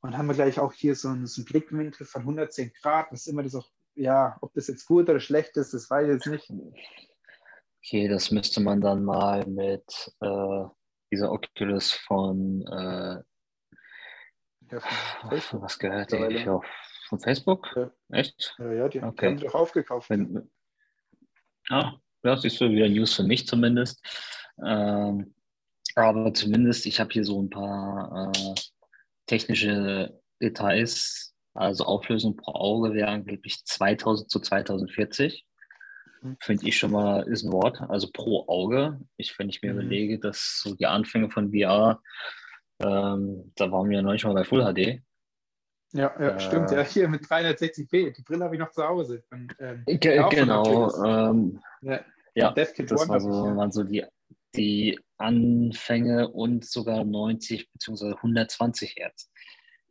Und 0.00 0.16
haben 0.16 0.26
wir 0.26 0.34
gleich 0.34 0.58
auch 0.58 0.72
hier 0.72 0.94
so 0.94 1.08
einen, 1.08 1.26
so 1.26 1.40
einen 1.40 1.46
Blickwinkel 1.46 2.06
von 2.06 2.22
110 2.22 2.72
Grad. 2.80 3.10
Das 3.10 3.20
ist 3.20 3.26
immer 3.28 3.42
das 3.42 3.54
auch, 3.54 3.68
ja, 3.94 4.36
ob 4.40 4.52
das 4.54 4.68
jetzt 4.68 4.86
gut 4.86 5.08
oder 5.08 5.20
schlecht 5.20 5.56
ist, 5.56 5.74
das 5.74 5.88
weiß 5.88 6.06
ich 6.06 6.14
jetzt 6.14 6.26
nicht. 6.26 6.52
Okay, 7.78 8.08
das 8.08 8.30
müsste 8.30 8.60
man 8.60 8.80
dann 8.80 9.04
mal 9.04 9.46
mit 9.46 10.12
äh, 10.20 10.64
dieser 11.12 11.30
Oculus 11.32 11.92
von, 11.92 12.62
äh, 12.66 13.22
ja, 14.70 14.80
von 15.40 15.62
was 15.62 15.78
gehört 15.78 16.12
die? 16.12 16.16
Ich 16.16 16.48
auf, 16.48 16.64
von 17.06 17.20
Facebook? 17.20 17.68
Ja. 17.76 17.90
Echt? 18.10 18.54
Ja, 18.58 18.72
ja 18.72 18.88
die, 18.88 19.02
okay. 19.02 19.26
haben 19.26 19.36
die 19.38 19.44
doch 19.44 19.54
aufgekauft. 19.54 20.10
Wenn, 20.10 20.50
Ja, 21.68 22.00
ja, 22.22 22.36
siehst 22.36 22.60
du 22.60 22.70
wieder 22.70 22.88
News 22.88 23.14
für 23.14 23.22
mich 23.22 23.46
zumindest. 23.46 24.04
Ähm, 24.64 25.34
aber 25.94 26.34
zumindest, 26.34 26.86
ich 26.86 27.00
habe 27.00 27.12
hier 27.12 27.24
so 27.24 27.40
ein 27.40 27.50
paar 27.50 28.32
äh, 28.34 28.54
technische 29.26 30.20
Details. 30.40 31.34
Also 31.54 31.84
Auflösung 31.84 32.36
pro 32.36 32.52
Auge 32.52 32.92
wäre 32.92 33.08
angeblich 33.08 33.64
2000 33.64 34.30
zu 34.30 34.40
2040. 34.40 35.46
Mhm. 36.20 36.36
Finde 36.40 36.68
ich 36.68 36.76
schon 36.76 36.90
mal, 36.92 37.22
ist 37.22 37.44
ein 37.44 37.52
Wort. 37.52 37.80
Also 37.88 38.08
pro 38.12 38.46
Auge. 38.46 39.00
Ich, 39.16 39.38
wenn 39.38 39.48
ich 39.48 39.62
mir 39.62 39.72
mhm. 39.72 39.80
überlege, 39.80 40.18
dass 40.18 40.60
so 40.62 40.74
die 40.74 40.86
Anfänge 40.86 41.30
von 41.30 41.52
VR, 41.52 42.02
ähm, 42.80 43.52
da 43.56 43.72
waren 43.72 43.88
wir 43.88 44.02
noch 44.02 44.12
nicht 44.12 44.24
mal 44.24 44.34
bei 44.34 44.44
Full 44.44 44.64
HD. 44.64 45.02
Ja, 45.96 46.14
ja 46.18 46.28
äh, 46.28 46.40
stimmt. 46.40 46.70
Ja, 46.70 46.82
hier 46.82 47.08
mit 47.08 47.24
360p. 47.24 48.12
Die 48.12 48.22
Brille 48.22 48.44
habe 48.44 48.54
ich 48.54 48.60
noch 48.60 48.70
zu 48.70 48.86
Hause. 48.86 49.24
Und, 49.30 49.54
ähm, 49.58 49.84
genau. 49.86 50.92
Ähm, 51.04 51.60
ja, 51.82 52.00
ja 52.34 52.50
das 52.52 53.08
war 53.08 53.20
so, 53.20 53.30
waren 53.30 53.72
so 53.72 53.82
die, 53.82 54.04
die 54.54 54.98
Anfänge 55.16 56.28
und 56.28 56.64
sogar 56.64 57.04
90 57.04 57.70
bzw. 57.72 58.14
120 58.14 58.96
Hertz. 58.96 59.30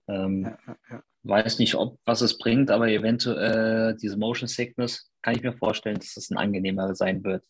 Ähm, 0.08 0.44
ja, 0.44 0.78
ja. 0.92 1.04
Weiß 1.24 1.58
nicht, 1.58 1.74
ob 1.74 2.00
was 2.06 2.22
es 2.22 2.38
bringt, 2.38 2.70
aber 2.70 2.88
eventuell 2.88 3.96
diese 3.96 4.18
Motion 4.18 4.48
Sickness 4.48 5.12
kann 5.24 5.36
ich 5.36 5.42
mir 5.42 5.54
vorstellen, 5.54 5.98
dass 5.98 6.14
das 6.14 6.30
ein 6.30 6.38
angenehmer 6.38 6.94
sein 6.94 7.24
wird. 7.24 7.44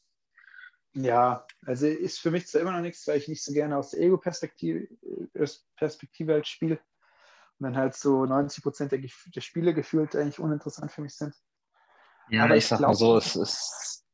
Ja, 0.94 1.46
also 1.66 1.88
ist 1.88 2.20
für 2.20 2.32
mich 2.32 2.48
zwar 2.48 2.62
immer 2.62 2.72
noch 2.72 2.80
nichts, 2.80 3.06
weil 3.06 3.18
ich 3.18 3.28
nicht 3.28 3.44
so 3.44 3.52
gerne 3.52 3.76
aus 3.76 3.92
der 3.92 4.00
Ego-Perspektive 4.00 4.88
äh, 5.34 5.46
Perspektive 5.76 6.32
halt 6.32 6.48
spiele 6.48 6.80
und 7.60 7.66
dann 7.66 7.78
halt 7.78 7.96
so 7.96 8.26
90 8.26 8.64
Prozent 8.64 8.92
der, 8.92 9.00
der, 9.00 9.42
Spiele 9.42 9.74
gefühlt 9.74 10.16
eigentlich 10.16 10.40
uninteressant 10.40 10.92
für 10.92 11.02
mich 11.02 11.16
sind. 11.16 11.34
Ja, 12.30 12.44
aber 12.44 12.56
ich, 12.56 12.64
ich 12.64 12.68
sag 12.68 12.80
glaub, 12.80 12.90
mal 12.90 12.96
so, 12.96 13.18
es 13.18 13.36
ist 13.36 14.06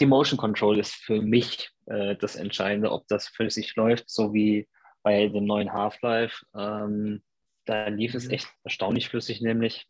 die 0.00 0.06
Motion 0.06 0.38
Control 0.38 0.78
ist 0.78 0.94
für 0.94 1.20
mich 1.20 1.70
äh, 1.86 2.16
das 2.16 2.34
Entscheidende, 2.34 2.90
ob 2.90 3.06
das 3.08 3.30
sich 3.48 3.76
läuft, 3.76 4.08
so 4.08 4.32
wie 4.32 4.68
bei 5.02 5.28
dem 5.28 5.44
neuen 5.44 5.72
Half-Life. 5.72 6.44
Ähm, 6.54 7.22
da 7.66 7.88
lief 7.88 8.14
es 8.14 8.24
mhm. 8.24 8.30
echt 8.30 8.48
erstaunlich 8.64 9.08
flüssig, 9.08 9.40
nämlich. 9.40 9.86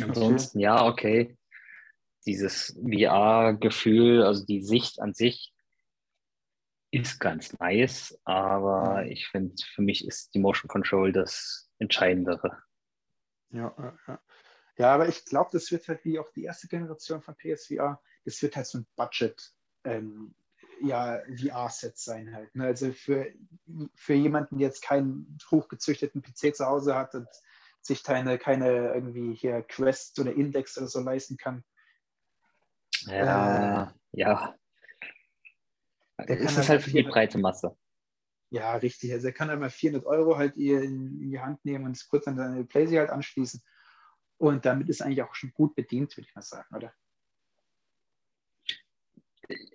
Ansonsten, 0.00 0.58
okay. 0.58 0.64
ja, 0.64 0.86
okay. 0.86 1.36
Dieses 2.26 2.78
VR-Gefühl, 2.82 4.22
also 4.22 4.44
die 4.44 4.62
Sicht 4.62 5.00
an 5.00 5.14
sich 5.14 5.52
ist 6.90 7.18
ganz 7.18 7.58
nice, 7.58 8.18
aber 8.24 9.02
mhm. 9.02 9.10
ich 9.10 9.26
finde, 9.28 9.54
für 9.74 9.82
mich 9.82 10.06
ist 10.06 10.34
die 10.34 10.38
Motion 10.38 10.68
Control 10.68 11.12
das 11.12 11.70
Entscheidendere. 11.84 12.62
Ja, 13.50 13.74
ja. 14.06 14.20
ja 14.76 14.94
aber 14.94 15.08
ich 15.08 15.24
glaube, 15.24 15.50
das 15.52 15.70
wird 15.70 15.86
halt 15.88 16.04
wie 16.04 16.18
auch 16.18 16.30
die 16.30 16.44
erste 16.44 16.68
Generation 16.68 17.22
von 17.22 17.36
PSVR, 17.36 18.00
das 18.24 18.42
wird 18.42 18.56
halt 18.56 18.66
so 18.66 18.78
ein 18.78 18.86
Budget 18.96 19.52
ähm, 19.84 20.34
ja, 20.80 21.20
VR-Set 21.36 21.96
sein 21.98 22.34
halt. 22.34 22.54
Ne? 22.54 22.64
Also 22.64 22.92
für, 22.92 23.32
für 23.94 24.14
jemanden, 24.14 24.58
der 24.58 24.68
jetzt 24.68 24.82
keinen 24.82 25.38
hochgezüchteten 25.50 26.22
PC 26.22 26.54
zu 26.56 26.66
Hause 26.66 26.94
hat 26.94 27.14
und 27.14 27.28
sich 27.80 28.02
keine, 28.02 28.38
keine 28.38 28.94
irgendwie 28.94 29.34
hier 29.34 29.62
Quest 29.62 30.18
oder 30.18 30.32
Index 30.32 30.76
oder 30.78 30.88
so 30.88 31.00
leisten 31.00 31.36
kann. 31.36 31.64
Ja, 33.06 33.84
äh, 33.84 33.92
ja. 34.12 34.54
Das 36.16 36.40
ist 36.40 36.56
halt, 36.56 36.68
halt 36.68 36.82
für 36.82 36.90
die 36.90 37.02
breite 37.02 37.38
Masse. 37.38 37.76
Ja, 38.50 38.76
richtig. 38.76 39.12
Also 39.12 39.26
er 39.26 39.32
kann 39.32 39.50
einmal 39.50 39.70
400 39.70 40.06
Euro 40.06 40.36
halt 40.36 40.56
in, 40.56 41.20
in 41.20 41.30
die 41.30 41.40
Hand 41.40 41.64
nehmen 41.64 41.86
und 41.86 41.96
es 41.96 42.08
kurz 42.08 42.26
an 42.28 42.36
seine 42.36 42.64
Playsee 42.64 42.98
halt 42.98 43.10
anschließen. 43.10 43.62
Und 44.36 44.64
damit 44.64 44.88
ist 44.88 45.02
eigentlich 45.02 45.22
auch 45.22 45.34
schon 45.34 45.52
gut 45.52 45.74
bedient, 45.74 46.16
würde 46.16 46.28
ich 46.28 46.34
mal 46.34 46.42
sagen, 46.42 46.74
oder? 46.74 46.92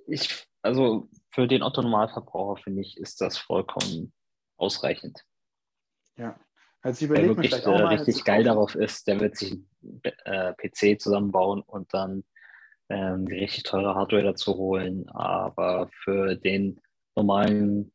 Ich 0.08 0.50
also 0.62 1.08
für 1.32 1.48
den 1.48 1.64
Otto-Normalverbraucher, 1.64 2.62
finde 2.64 2.82
ich, 2.82 2.98
ist 2.98 3.22
das 3.22 3.38
vollkommen 3.38 4.14
ausreichend. 4.58 5.24
Ja. 6.18 6.40
Also 6.82 7.10
Wer 7.10 7.28
wirklich 7.28 7.52
äh, 7.52 7.70
richtig 7.70 8.24
geil 8.24 8.44
darauf 8.44 8.76
ist, 8.76 9.08
der 9.08 9.20
wird 9.20 9.36
sich 9.36 9.52
einen 9.52 10.02
äh, 10.04 10.54
PC 10.54 11.00
zusammenbauen 11.02 11.62
und 11.62 11.94
dann 11.94 12.24
ähm, 12.88 13.28
richtig 13.28 13.64
teure 13.64 13.96
Hardware 13.96 14.24
dazu 14.24 14.56
holen. 14.56 15.08
Aber 15.10 15.90
für 16.04 16.36
den 16.36 16.80
normalen 17.16 17.92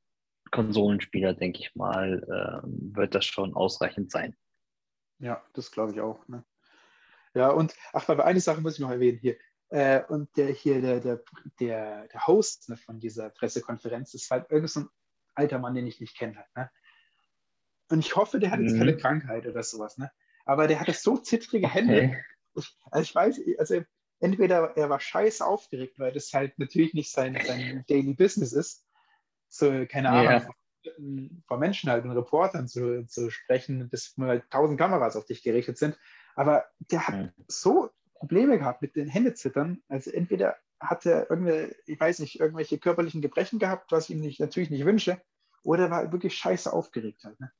Konsolenspieler, 0.55 1.35
denke 1.35 1.59
ich 1.59 1.75
mal, 1.75 2.63
ähm, 2.63 2.95
wird 2.95 3.15
das 3.15 3.25
schon 3.27 3.55
ausreichend 3.55 4.13
sein. 4.13 4.37
Ja, 5.19 5.43
das 5.53 5.73
glaube 5.73 5.93
ich 5.93 6.01
auch. 6.01 6.27
Ne? 6.29 6.45
Ja, 7.35 7.51
und 7.51 7.75
ach, 7.93 8.09
aber 8.09 8.25
eine 8.25 8.41
Sache 8.41 8.61
muss 8.61 8.75
ich 8.75 8.81
noch 8.81 8.91
erwähnen 8.91 9.19
hier. 9.19 9.37
Äh, 9.71 10.05
und 10.05 10.37
der 10.37 10.53
hier, 10.53 10.81
der, 10.81 11.01
der, 11.01 11.23
der, 11.59 12.07
der 12.07 12.27
Host 12.29 12.69
ne, 12.69 12.77
von 12.77 13.01
dieser 13.01 13.31
Pressekonferenz, 13.31 14.15
ist 14.15 14.31
halt 14.31 14.45
irgendein 14.45 14.69
so 14.69 14.89
alter 15.35 15.59
Mann, 15.59 15.75
den 15.75 15.89
ich 15.89 16.01
nicht 16.01 16.17
kenne. 16.17 16.45
Ne? 16.55 16.71
Und 17.91 17.99
ich 17.99 18.15
hoffe, 18.15 18.39
der 18.39 18.53
hat 18.53 18.61
jetzt 18.61 18.75
mhm. 18.75 18.79
keine 18.79 18.97
Krankheit 18.97 19.47
oder 19.47 19.63
sowas. 19.65 19.99
Ne? 19.99 20.11
Aber 20.45 20.69
der 20.69 20.79
hatte 20.79 20.93
so 20.93 21.17
zittrige 21.19 21.69
Hände. 21.69 22.17
Ich, 22.55 22.79
also 22.93 23.03
ich 23.03 23.13
weiß, 23.13 23.41
also 23.59 23.83
entweder 24.21 24.77
er 24.77 24.89
war 24.89 25.01
scheiße 25.01 25.45
aufgeregt, 25.45 25.99
weil 25.99 26.13
das 26.13 26.33
halt 26.33 26.57
natürlich 26.61 26.95
nicht 26.95 27.11
sein, 27.11 27.37
sein 27.45 27.85
Daily 27.89 28.15
Business 28.15 28.53
ist. 28.53 28.87
So, 29.57 29.87
keine 29.87 30.11
Ahnung, 30.11 30.25
ja. 30.25 31.41
vor 31.47 31.59
Menschen 31.59 31.89
halt 31.89 32.05
und 32.05 32.11
Reportern 32.11 32.67
zu, 32.67 33.07
zu 33.07 33.31
sprechen, 33.31 33.89
bis 33.89 34.15
halt 34.19 34.51
tausend 34.51 34.79
Kameras 34.79 35.15
auf 35.15 35.27
dich 35.27 35.45
gerichtet 35.45 35.79
sind. 35.79 35.97
Aber 36.35 36.65
der 36.79 37.07
hat 37.07 37.15
mhm. 37.15 37.33
so 37.47 37.91
Probleme 38.15 38.59
gehabt 38.59 38.83
mit 38.83 38.97
den 38.97 39.09
Händezittern. 39.09 39.81
Also 39.89 40.11
entweder 40.11 40.57
hat 40.81 41.07
er 41.07 41.31
irgendwie, 41.31 41.73
ich 41.87 42.01
weiß 42.01 42.19
nicht, 42.19 42.41
irgendwelche 42.41 42.79
körperlichen 42.79 43.23
Gebrechen 43.23 43.61
gehabt, 43.61 43.93
was 43.93 44.09
ich 44.09 44.17
ihm 44.17 44.21
nicht, 44.21 44.41
natürlich 44.41 44.71
nicht 44.71 44.85
wünsche, 44.85 45.21
oder 45.63 45.89
war 45.89 46.11
wirklich 46.11 46.37
scheiße 46.37 46.73
aufgeregt 46.73 47.23
halt. 47.23 47.39
Ne? 47.39 47.53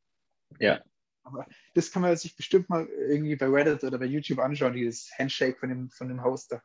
Ja. 0.59 0.83
Aber 1.23 1.47
das 1.75 1.93
kann 1.93 2.03
man 2.03 2.17
sich 2.17 2.37
bestimmt 2.37 2.69
mal 2.69 2.87
irgendwie 2.87 3.37
bei 3.37 3.47
Reddit 3.47 3.85
oder 3.85 3.99
bei 3.99 4.05
YouTube 4.05 4.41
anschauen, 4.41 4.75
dieses 4.75 5.17
Handshake 5.17 5.59
von 5.59 5.69
dem, 5.69 5.91
von 5.91 6.09
dem 6.09 6.25
Hoster. 6.25 6.61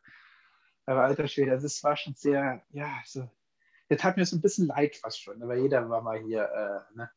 Aber 0.88 1.04
alter 1.04 1.28
Schwede, 1.28 1.52
also 1.52 1.68
das 1.68 1.84
war 1.84 1.96
schon 1.96 2.16
sehr, 2.16 2.64
ja, 2.72 3.00
so, 3.06 3.30
das 3.90 4.04
hat 4.04 4.18
mir 4.18 4.26
so 4.26 4.38
ein 4.38 4.42
bisschen 4.42 4.68
leid 4.68 4.96
fast 4.96 5.22
schon, 5.22 5.42
aber 5.42 5.56
jeder 5.56 5.90
war 5.90 6.02
mal 6.02 6.20
hier, 6.20 6.44
äh, 6.44 6.98
ne? 6.98 7.10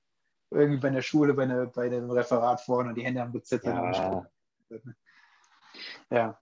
irgendwie 0.51 0.81
bei 0.81 0.91
der 0.91 1.03
Schule, 1.03 1.33
bei, 1.35 1.45
eine, 1.45 1.67
bei 1.67 1.89
dem 1.89 2.11
Referat 2.11 2.61
vorne 2.61 2.91
und 2.91 2.95
die 2.97 3.05
Hände 3.05 3.21
haben 3.21 3.33
gezittert. 3.33 3.75
Ja. 3.75 4.27
ja 6.11 6.39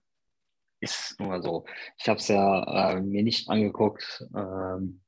ist 0.81 1.19
nur 1.19 1.41
so. 1.41 1.65
Ich 1.97 2.09
habe 2.09 2.19
es 2.19 2.27
ja 2.27 2.91
äh, 2.91 3.01
mir 3.01 3.23
nicht 3.23 3.49
angeguckt. 3.49 4.25
Ähm, 4.35 5.01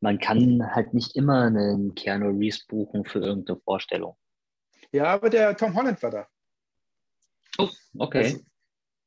man 0.00 0.18
kann 0.18 0.74
halt 0.74 0.94
nicht 0.94 1.14
immer 1.14 1.42
einen 1.42 1.94
Keanu 1.94 2.30
Reeves 2.30 2.66
buchen 2.66 3.04
für 3.04 3.20
irgendeine 3.20 3.60
Vorstellung. 3.60 4.16
Ja, 4.90 5.04
aber 5.04 5.30
der 5.30 5.56
Tom 5.56 5.74
Holland 5.74 6.02
war 6.02 6.10
da. 6.10 6.26
Oh, 7.58 7.68
okay. 7.98 8.24
Also, 8.24 8.40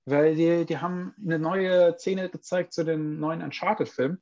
weil 0.06 0.36
die, 0.36 0.66
die 0.66 0.78
haben 0.78 1.16
eine 1.24 1.40
neue 1.40 1.98
Szene 1.98 2.30
gezeigt 2.30 2.74
zu 2.74 2.84
dem 2.84 3.20
neuen 3.20 3.42
Uncharted-Film. 3.42 4.22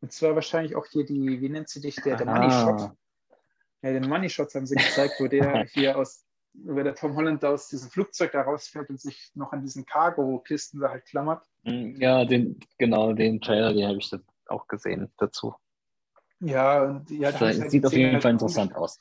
Und 0.00 0.12
zwar 0.12 0.34
wahrscheinlich 0.34 0.76
auch 0.76 0.86
hier 0.86 1.04
die, 1.04 1.40
wie 1.40 1.48
nennt 1.48 1.68
sie 1.68 1.80
dich, 1.80 1.96
der, 1.96 2.16
der 2.16 2.26
Money 2.26 2.50
Shot. 2.50 2.92
Ja, 3.82 3.92
den 3.92 4.08
Money 4.08 4.28
Shots 4.28 4.54
haben 4.54 4.66
sie 4.66 4.76
gezeigt, 4.76 5.14
wo 5.18 5.26
der 5.26 5.64
hier 5.72 5.98
aus 5.98 6.24
wenn 6.64 6.84
der 6.84 6.94
Tom 6.94 7.14
Holland 7.14 7.44
aus 7.44 7.68
diesem 7.68 7.90
Flugzeug 7.90 8.32
da 8.32 8.42
rausfällt 8.42 8.90
und 8.90 9.00
sich 9.00 9.30
noch 9.34 9.52
an 9.52 9.62
diesen 9.62 9.86
Cargo-Kisten 9.86 10.80
da 10.80 10.90
halt 10.90 11.04
klammert. 11.04 11.44
Hm, 11.64 12.00
ja, 12.00 12.24
den, 12.24 12.58
genau, 12.78 13.12
den 13.12 13.40
Trailer, 13.40 13.72
den 13.72 13.86
habe 13.86 13.98
ich 13.98 14.10
auch 14.46 14.66
gesehen 14.66 15.10
dazu. 15.18 15.54
Ja, 16.40 16.82
und 16.82 17.10
ja, 17.10 17.32
das 17.32 17.40
halt 17.40 17.70
sieht 17.70 17.84
auf 17.84 17.92
jeden 17.92 18.12
halt 18.14 18.22
Fall 18.22 18.32
interessant 18.32 18.74
aus. 18.76 18.98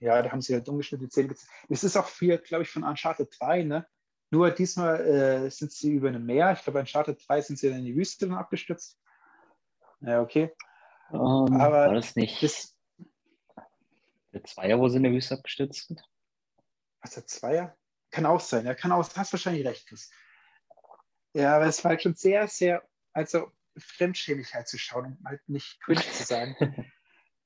Ja, 0.00 0.22
da 0.22 0.30
haben 0.30 0.40
sie 0.40 0.54
halt 0.54 0.68
umgeschnittene 0.68 1.10
Zähne 1.10 1.28
gezeigt. 1.28 1.52
Es 1.68 1.84
ist 1.84 1.96
auch 1.96 2.06
viel, 2.06 2.38
glaube 2.38 2.62
ich, 2.62 2.70
von 2.70 2.84
Uncharted 2.84 3.28
3, 3.38 3.64
ne? 3.64 3.86
Nur 4.30 4.50
diesmal 4.50 5.00
äh, 5.00 5.50
sind 5.50 5.72
sie 5.72 5.92
über 5.92 6.08
einem 6.08 6.24
Meer. 6.24 6.52
Ich 6.52 6.62
glaube, 6.62 6.80
Uncharted 6.80 7.18
3 7.26 7.40
sind 7.40 7.58
sie 7.58 7.68
dann 7.68 7.78
in 7.78 7.84
die 7.86 7.96
Wüste 7.96 8.28
dann 8.28 8.36
abgestürzt. 8.36 8.98
Ja, 10.00 10.20
okay. 10.20 10.52
Um, 11.10 11.48
ähm, 11.48 11.60
Aber 11.60 11.86
war 11.86 11.94
das 11.94 12.16
nicht 12.16 12.42
das, 12.42 12.76
der 14.32 14.44
Zweier, 14.44 14.78
wo 14.78 14.88
sie 14.88 14.98
in 14.98 15.04
der 15.04 15.12
Wüste 15.12 15.34
abgestürzt 15.34 15.88
sind? 15.88 16.02
was 17.00 17.14
der 17.14 17.26
Zweier? 17.26 17.76
Kann 18.10 18.26
auch 18.26 18.40
sein, 18.40 18.64
ja, 18.64 18.74
kann 18.74 18.92
auch, 18.92 19.06
hast 19.16 19.32
wahrscheinlich 19.32 19.66
recht, 19.66 19.86
Chris. 19.86 20.10
Ja, 21.34 21.56
aber 21.56 21.66
es 21.66 21.84
war 21.84 21.90
halt 21.90 22.02
schon 22.02 22.14
sehr, 22.14 22.48
sehr, 22.48 22.82
also 23.12 23.50
fremdschämig 23.76 24.54
halt 24.54 24.66
zu 24.66 24.78
schauen, 24.78 25.18
um 25.18 25.24
halt 25.24 25.46
nicht 25.48 25.80
cringe 25.80 26.00
zu 26.00 26.24
sein. 26.24 26.56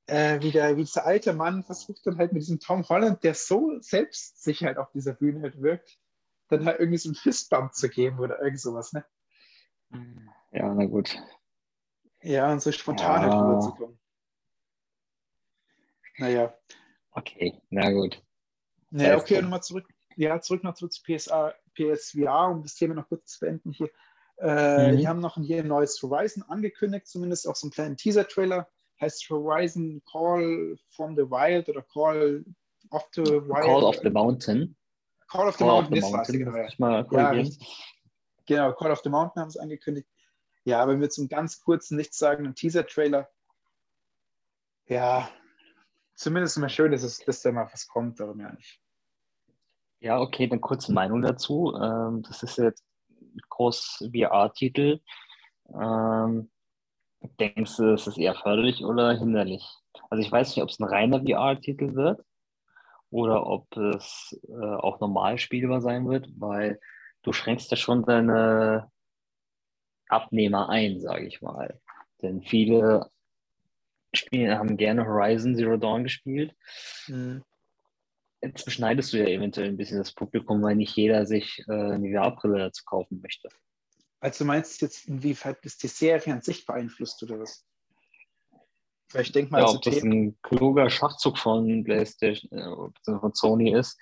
äh, 0.06 0.40
wie, 0.40 0.52
der, 0.52 0.76
wie 0.76 0.84
dieser 0.84 1.04
alte 1.04 1.32
Mann 1.32 1.64
versucht 1.64 2.06
dann 2.06 2.16
halt 2.16 2.32
mit 2.32 2.42
diesem 2.42 2.60
Tom 2.60 2.88
Holland, 2.88 3.24
der 3.24 3.34
so 3.34 3.78
selbstsicher 3.80 4.66
halt 4.66 4.78
auf 4.78 4.90
dieser 4.92 5.14
Bühne 5.14 5.42
halt 5.42 5.60
wirkt, 5.60 5.98
dann 6.48 6.64
halt 6.64 6.78
irgendwie 6.78 6.98
so 6.98 7.08
einen 7.08 7.16
Fistbump 7.16 7.74
zu 7.74 7.88
geben 7.88 8.20
oder 8.20 8.40
irgend 8.40 8.60
sowas, 8.60 8.92
ne? 8.92 9.04
Ja, 10.52 10.72
na 10.72 10.84
gut. 10.86 11.20
Ja, 12.22 12.52
und 12.52 12.62
so 12.62 12.72
spontan 12.72 13.22
ja. 13.22 13.30
halt 13.30 13.44
rüberzukommen. 13.44 13.98
Naja. 16.18 16.54
Okay, 17.12 17.60
na 17.70 17.90
gut. 17.90 18.22
Ja, 18.90 19.16
okay, 19.16 19.40
nochmal 19.42 19.62
zurück. 19.62 19.86
Ja, 20.16 20.40
zurück 20.40 20.62
noch 20.62 20.74
zurück 20.74 20.92
zu 20.92 21.02
PSA, 21.02 21.54
PSVR, 21.74 22.50
um 22.50 22.62
das 22.62 22.74
Thema 22.74 22.94
noch 22.94 23.08
kurz 23.08 23.32
zu 23.32 23.40
beenden 23.40 23.72
hier. 23.72 23.90
Äh, 24.38 24.92
mhm. 24.92 24.96
Die 24.98 25.08
haben 25.08 25.20
noch 25.20 25.36
hier 25.36 25.58
ein 25.58 25.68
neues 25.68 26.00
Horizon 26.02 26.42
angekündigt, 26.44 27.06
zumindest 27.06 27.48
auch 27.48 27.56
so 27.56 27.66
einen 27.66 27.72
kleinen 27.72 27.96
Teaser-Trailer. 27.96 28.68
Heißt 29.00 29.28
Horizon 29.30 30.02
Call 30.10 30.76
from 30.90 31.16
the 31.16 31.22
Wild 31.22 31.68
oder 31.68 31.82
Call 31.82 32.44
of 32.90 33.08
the 33.14 33.22
Wild. 33.22 33.64
Call 33.64 33.84
of 33.84 33.96
the 34.02 34.10
Mountain. 34.10 34.76
Call 35.28 35.48
of 35.48 35.56
the 35.56 35.64
Call 35.64 35.82
Mountain, 35.82 36.04
of 36.04 36.26
the 36.26 36.38
Mountain. 36.78 37.06
Genau, 37.08 37.32
ja, 37.32 37.44
genau, 38.46 38.72
Call 38.74 38.92
of 38.92 39.00
the 39.02 39.10
Mountain 39.10 39.42
haben 39.42 39.50
sie 39.50 39.60
angekündigt. 39.60 40.08
Ja, 40.64 40.82
aber 40.82 40.96
mit 40.96 41.12
so 41.12 41.22
einem 41.22 41.28
ganz 41.28 41.60
kurzen, 41.60 41.96
nichtssagenden 41.96 42.54
Teaser-Trailer. 42.54 43.28
Ja, 44.86 45.28
zumindest 46.14 46.56
immer 46.56 46.68
schön, 46.68 46.92
dass, 46.92 47.02
es, 47.02 47.18
dass 47.18 47.42
da 47.42 47.50
mal 47.52 47.68
was 47.72 47.88
kommt, 47.88 48.20
aber 48.20 48.34
mehr 48.34 48.52
nicht. 48.52 48.80
Ja, 50.00 50.20
okay, 50.20 50.46
dann 50.48 50.60
kurze 50.60 50.92
Meinung 50.92 51.22
dazu. 51.22 51.74
Ähm, 51.80 52.22
das 52.22 52.42
ist 52.42 52.58
jetzt 52.58 52.84
ein 53.10 53.40
groß 53.48 54.10
VR-Titel. 54.12 55.00
Ähm, 55.72 56.50
denkst 57.38 57.76
du, 57.76 57.94
ist 57.94 58.06
das 58.06 58.18
eher 58.18 58.34
förderlich 58.34 58.84
oder 58.84 59.16
hinderlich? 59.16 59.64
Also 60.10 60.22
ich 60.22 60.30
weiß 60.30 60.48
nicht, 60.48 60.62
ob 60.62 60.70
es 60.70 60.78
ein 60.78 60.88
reiner 60.88 61.20
VR-Titel 61.20 61.94
wird 61.94 62.20
oder 63.10 63.46
ob 63.46 63.76
es 63.76 64.40
äh, 64.48 64.74
auch 64.74 65.00
normal 65.00 65.38
spielbar 65.38 65.80
sein 65.80 66.08
wird, 66.08 66.28
weil 66.36 66.80
du 67.22 67.32
schränkst 67.32 67.70
ja 67.70 67.76
schon 67.76 68.04
deine 68.04 68.90
Abnehmer 70.12 70.68
ein, 70.68 71.00
sage 71.00 71.26
ich 71.26 71.40
mal. 71.42 71.80
Denn 72.20 72.42
viele 72.42 73.10
Spiele 74.14 74.58
haben 74.58 74.76
gerne 74.76 75.06
Horizon 75.06 75.56
Zero 75.56 75.76
Dawn 75.76 76.04
gespielt. 76.04 76.54
Mhm. 77.08 77.42
Jetzt 78.40 78.64
beschneidest 78.64 79.12
du 79.12 79.18
ja 79.18 79.26
eventuell 79.26 79.68
ein 79.68 79.76
bisschen 79.76 79.98
das 79.98 80.12
Publikum, 80.12 80.62
weil 80.62 80.74
nicht 80.74 80.96
jeder 80.96 81.26
sich 81.26 81.64
äh, 81.68 81.72
eine 81.72 82.10
VR-Brille 82.10 82.58
dazu 82.58 82.82
kaufen 82.84 83.20
möchte. 83.20 83.48
Also 84.20 84.44
meinst 84.44 84.80
du 84.80 84.86
jetzt, 84.86 85.06
inwieweit 85.06 85.64
das 85.64 85.76
die 85.78 85.88
Serie 85.88 86.32
an 86.32 86.42
sich 86.42 86.66
beeinflusst 86.66 87.22
oder 87.22 87.40
was? 87.40 87.64
Weil 89.12 89.22
ich 89.22 89.32
denke 89.32 89.52
mal, 89.52 89.60
ja, 89.60 89.68
ob 89.68 89.82
das 89.82 90.02
ein 90.02 90.36
kluger 90.42 90.90
Schachzug 90.90 91.38
von 91.38 91.84
PlayStation, 91.84 92.50
äh, 92.52 93.18
von 93.18 93.34
Sony 93.34 93.72
ist, 93.72 94.00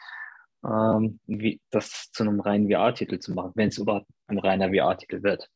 ähm, 0.64 1.21
wie, 1.26 1.61
das 1.71 2.11
zu 2.12 2.23
einem 2.23 2.40
reinen 2.40 2.71
VR-Titel 2.71 3.19
zu 3.19 3.33
machen, 3.33 3.52
wenn 3.55 3.69
es 3.69 3.79
überhaupt 3.79 4.07
ein 4.26 4.38
reiner 4.38 4.71
VR-Titel 4.71 5.23
wird. 5.23 5.49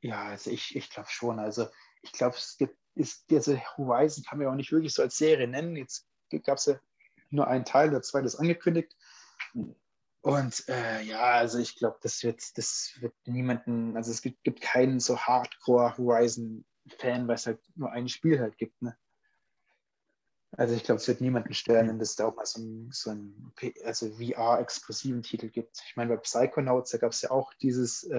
Ja, 0.00 0.24
also 0.24 0.50
ich, 0.50 0.76
ich 0.76 0.90
glaube 0.90 1.08
schon. 1.10 1.38
Also 1.38 1.68
ich 2.02 2.12
glaube, 2.12 2.36
es 2.36 2.56
gibt, 2.56 2.76
ist, 2.94 3.30
diese 3.30 3.60
Horizon 3.76 4.24
kann 4.24 4.38
man 4.38 4.46
ja 4.46 4.52
auch 4.52 4.56
nicht 4.56 4.72
wirklich 4.72 4.94
so 4.94 5.02
als 5.02 5.16
Serie 5.16 5.48
nennen. 5.48 5.76
Jetzt 5.76 6.06
gab 6.44 6.58
es 6.58 6.66
ja 6.66 6.80
nur 7.30 7.46
einen 7.46 7.64
Teil, 7.64 7.90
der 7.90 8.02
zweite 8.02 8.26
ist 8.26 8.36
angekündigt. 8.36 8.94
Und 10.20 10.68
äh, 10.68 11.02
ja, 11.02 11.22
also 11.34 11.58
ich 11.58 11.76
glaube, 11.76 11.98
das 12.02 12.22
wird, 12.22 12.42
das 12.58 12.96
wird 13.00 13.14
niemanden, 13.26 13.96
also 13.96 14.10
es 14.10 14.22
gibt, 14.22 14.42
gibt 14.44 14.60
keinen 14.60 15.00
so 15.00 15.18
Hardcore 15.18 15.96
Horizon-Fan, 15.96 17.28
weil 17.28 17.36
es 17.36 17.46
halt 17.46 17.60
nur 17.76 17.90
ein 17.92 18.08
Spiel 18.08 18.40
halt 18.40 18.58
gibt. 18.58 18.80
Ne? 18.82 18.96
Also 20.52 20.74
ich 20.74 20.82
glaube, 20.84 21.00
es 21.00 21.08
wird 21.08 21.20
niemanden 21.20 21.52
stören, 21.52 21.88
wenn 21.88 22.00
es 22.00 22.16
da 22.16 22.26
auch 22.26 22.34
mal 22.34 22.46
so 22.46 22.60
ein, 22.60 22.88
so 22.90 23.10
ein 23.10 23.52
also 23.84 24.10
VR-exklusiven 24.12 25.22
Titel 25.22 25.48
gibt. 25.50 25.82
Ich 25.86 25.96
meine, 25.96 26.14
bei 26.14 26.22
Psychonauts, 26.22 26.90
da 26.90 26.98
gab 26.98 27.12
es 27.12 27.22
ja 27.22 27.30
auch 27.30 27.52
dieses 27.54 28.04
äh, 28.04 28.16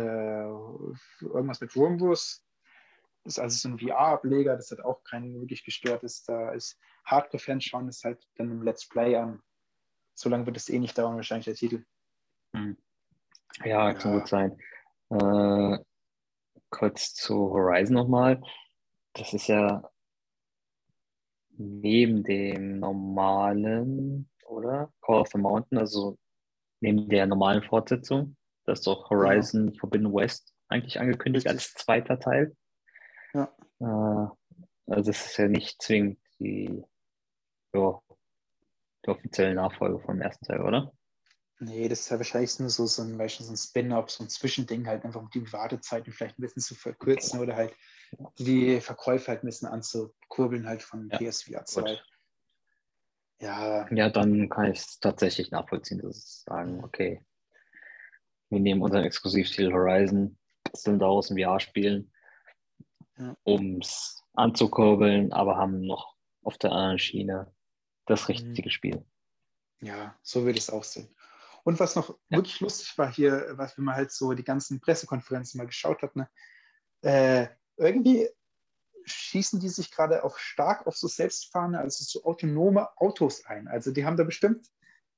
irgendwas 1.22 1.60
mit 1.60 1.76
Rumbus. 1.76 2.46
Das 3.24 3.34
ist 3.34 3.40
also 3.40 3.58
so 3.58 3.70
ein 3.70 3.80
VR-Ableger, 3.80 4.56
das 4.56 4.72
hat 4.72 4.82
auch 4.82 5.04
keinen 5.04 5.42
wirklich 5.42 5.66
gestört 5.66 6.04
ist. 6.04 6.30
Da 6.30 6.52
ist 6.52 6.80
Hardcore-Fans 7.06 7.64
schauen 7.64 7.88
es 7.88 8.04
halt 8.04 8.24
dann 8.36 8.52
im 8.52 8.62
Let's 8.62 8.88
Play 8.88 9.16
an. 9.16 9.42
So 10.14 10.30
lange 10.30 10.46
wird 10.46 10.58
es 10.58 10.70
eh 10.70 10.80
nicht 10.80 10.98
dauern, 10.98 11.16
wahrscheinlich 11.16 11.46
der 11.46 11.56
Titel. 11.56 11.84
Hm. 12.54 12.78
Ja, 13.66 13.94
kann 13.94 14.14
ja. 14.14 14.20
gut 14.20 14.28
sein. 14.30 14.58
Äh, 15.10 15.84
kurz 16.70 17.14
zu 17.16 17.36
Horizon 17.36 17.96
nochmal. 17.96 18.42
Das 19.14 19.34
ist 19.34 19.48
ja 19.48 19.90
neben 21.60 22.24
dem 22.24 22.80
normalen, 22.80 24.30
oder? 24.46 24.92
Call 25.02 25.22
of 25.22 25.28
the 25.28 25.38
Mountain, 25.38 25.78
also 25.78 26.18
neben 26.80 27.10
der 27.10 27.28
normalen 27.28 27.62
Fortsetzung. 27.62 28.36
Das 28.66 28.80
ist 28.80 28.88
doch 28.88 29.10
Horizon 29.10 29.74
ja. 29.74 29.80
Forbidden 29.80 30.14
West 30.14 30.54
eigentlich 30.70 31.00
angekündigt 31.00 31.48
als 31.48 31.74
zweiter 31.74 32.20
Teil. 32.20 32.56
Ja. 33.34 33.54
Äh, 33.80 34.92
also 34.92 35.12
es 35.12 35.26
ist 35.26 35.38
ja 35.38 35.48
nicht 35.48 35.82
zwingend 35.82 36.20
die, 36.40 36.84
ja, 37.74 38.00
die 39.06 39.10
offizielle 39.10 39.54
Nachfolge 39.54 40.00
vom 40.00 40.22
ersten 40.22 40.46
Teil, 40.46 40.62
oder? 40.62 40.94
Nee, 41.62 41.90
das 41.90 42.02
ist 42.02 42.10
ja 42.10 42.18
wahrscheinlich 42.18 42.58
nur 42.60 42.70
so, 42.70 42.86
so 42.86 43.02
ein, 43.02 43.18
so 43.28 43.52
ein 43.52 43.58
Spin-up, 43.58 44.10
so 44.10 44.24
ein 44.24 44.30
Zwischending, 44.30 44.88
halt 44.88 45.04
einfach 45.04 45.22
um 45.22 45.30
die 45.30 45.52
Wartezeiten 45.52 46.14
vielleicht 46.14 46.40
ein 46.40 46.42
bisschen 46.42 46.62
zu 46.62 46.74
verkürzen 46.74 47.42
oder 47.42 47.56
halt 47.56 47.76
die 48.38 48.80
Verkäufe 48.80 49.28
halt 49.28 49.44
ein 49.44 49.48
bisschen 49.48 49.68
anzukurbeln, 50.30 50.68
halt 50.68 50.84
von 50.84 51.10
ja, 51.10 51.18
PSVR 51.18 51.66
2. 51.66 51.82
Gut. 51.82 52.06
Ja. 53.42 53.88
Ja, 53.92 54.10
dann 54.10 54.50
kann 54.50 54.72
ich 54.72 54.80
es 54.80 55.00
tatsächlich 55.00 55.52
nachvollziehen, 55.52 56.00
dass 56.00 56.18
ich 56.18 56.44
sagen, 56.46 56.84
okay, 56.84 57.24
wir 58.50 58.60
nehmen 58.60 58.82
unseren 58.82 59.04
Exklusivtitel 59.04 59.72
Horizon, 59.72 60.38
sollen 60.74 61.00
daraus 61.00 61.30
ein 61.30 61.38
VR 61.38 61.60
spielen, 61.60 62.12
ja. 63.18 63.36
um 63.44 63.80
es 63.80 64.24
anzukurbeln, 64.34 65.32
aber 65.32 65.58
haben 65.58 65.82
noch 65.82 66.16
auf 66.44 66.58
der 66.58 66.72
anderen 66.72 67.00
Schiene 67.00 67.54
das 68.06 68.28
richtige 68.28 68.70
mhm. 68.70 68.72
Spiel. 68.72 69.06
Ja, 69.82 70.18
so 70.22 70.44
würde 70.44 70.58
ich 70.58 70.66
es 70.66 70.70
auch 70.70 70.84
sehen. 70.84 71.16
Und 71.64 71.80
was 71.80 71.96
noch 71.96 72.10
ja. 72.10 72.38
wirklich 72.38 72.60
lustig 72.60 72.98
war 72.98 73.12
hier, 73.12 73.54
was 73.54 73.78
wenn 73.78 73.86
man 73.86 73.96
halt 73.96 74.12
so 74.12 74.34
die 74.34 74.44
ganzen 74.44 74.82
Pressekonferenzen 74.82 75.58
mal 75.58 75.68
geschaut 75.68 76.02
hat, 76.02 76.16
ne? 76.16 76.30
Äh, 77.02 77.48
irgendwie 77.78 78.28
schießen 79.10 79.60
die 79.60 79.70
sich 79.70 79.92
gerade 79.92 80.24
auch 80.24 80.38
stark 80.38 80.88
auf 80.88 80.98
so 80.98 81.08
selbstfahrende, 81.08 81.80
also 81.80 82.04
so 82.04 82.24
autonome 82.26 82.90
Autos 82.98 83.46
ein. 83.46 83.68
Also 83.68 83.92
die 83.92 84.06
haben 84.06 84.18
da 84.18 84.24
bestimmt 84.24 84.68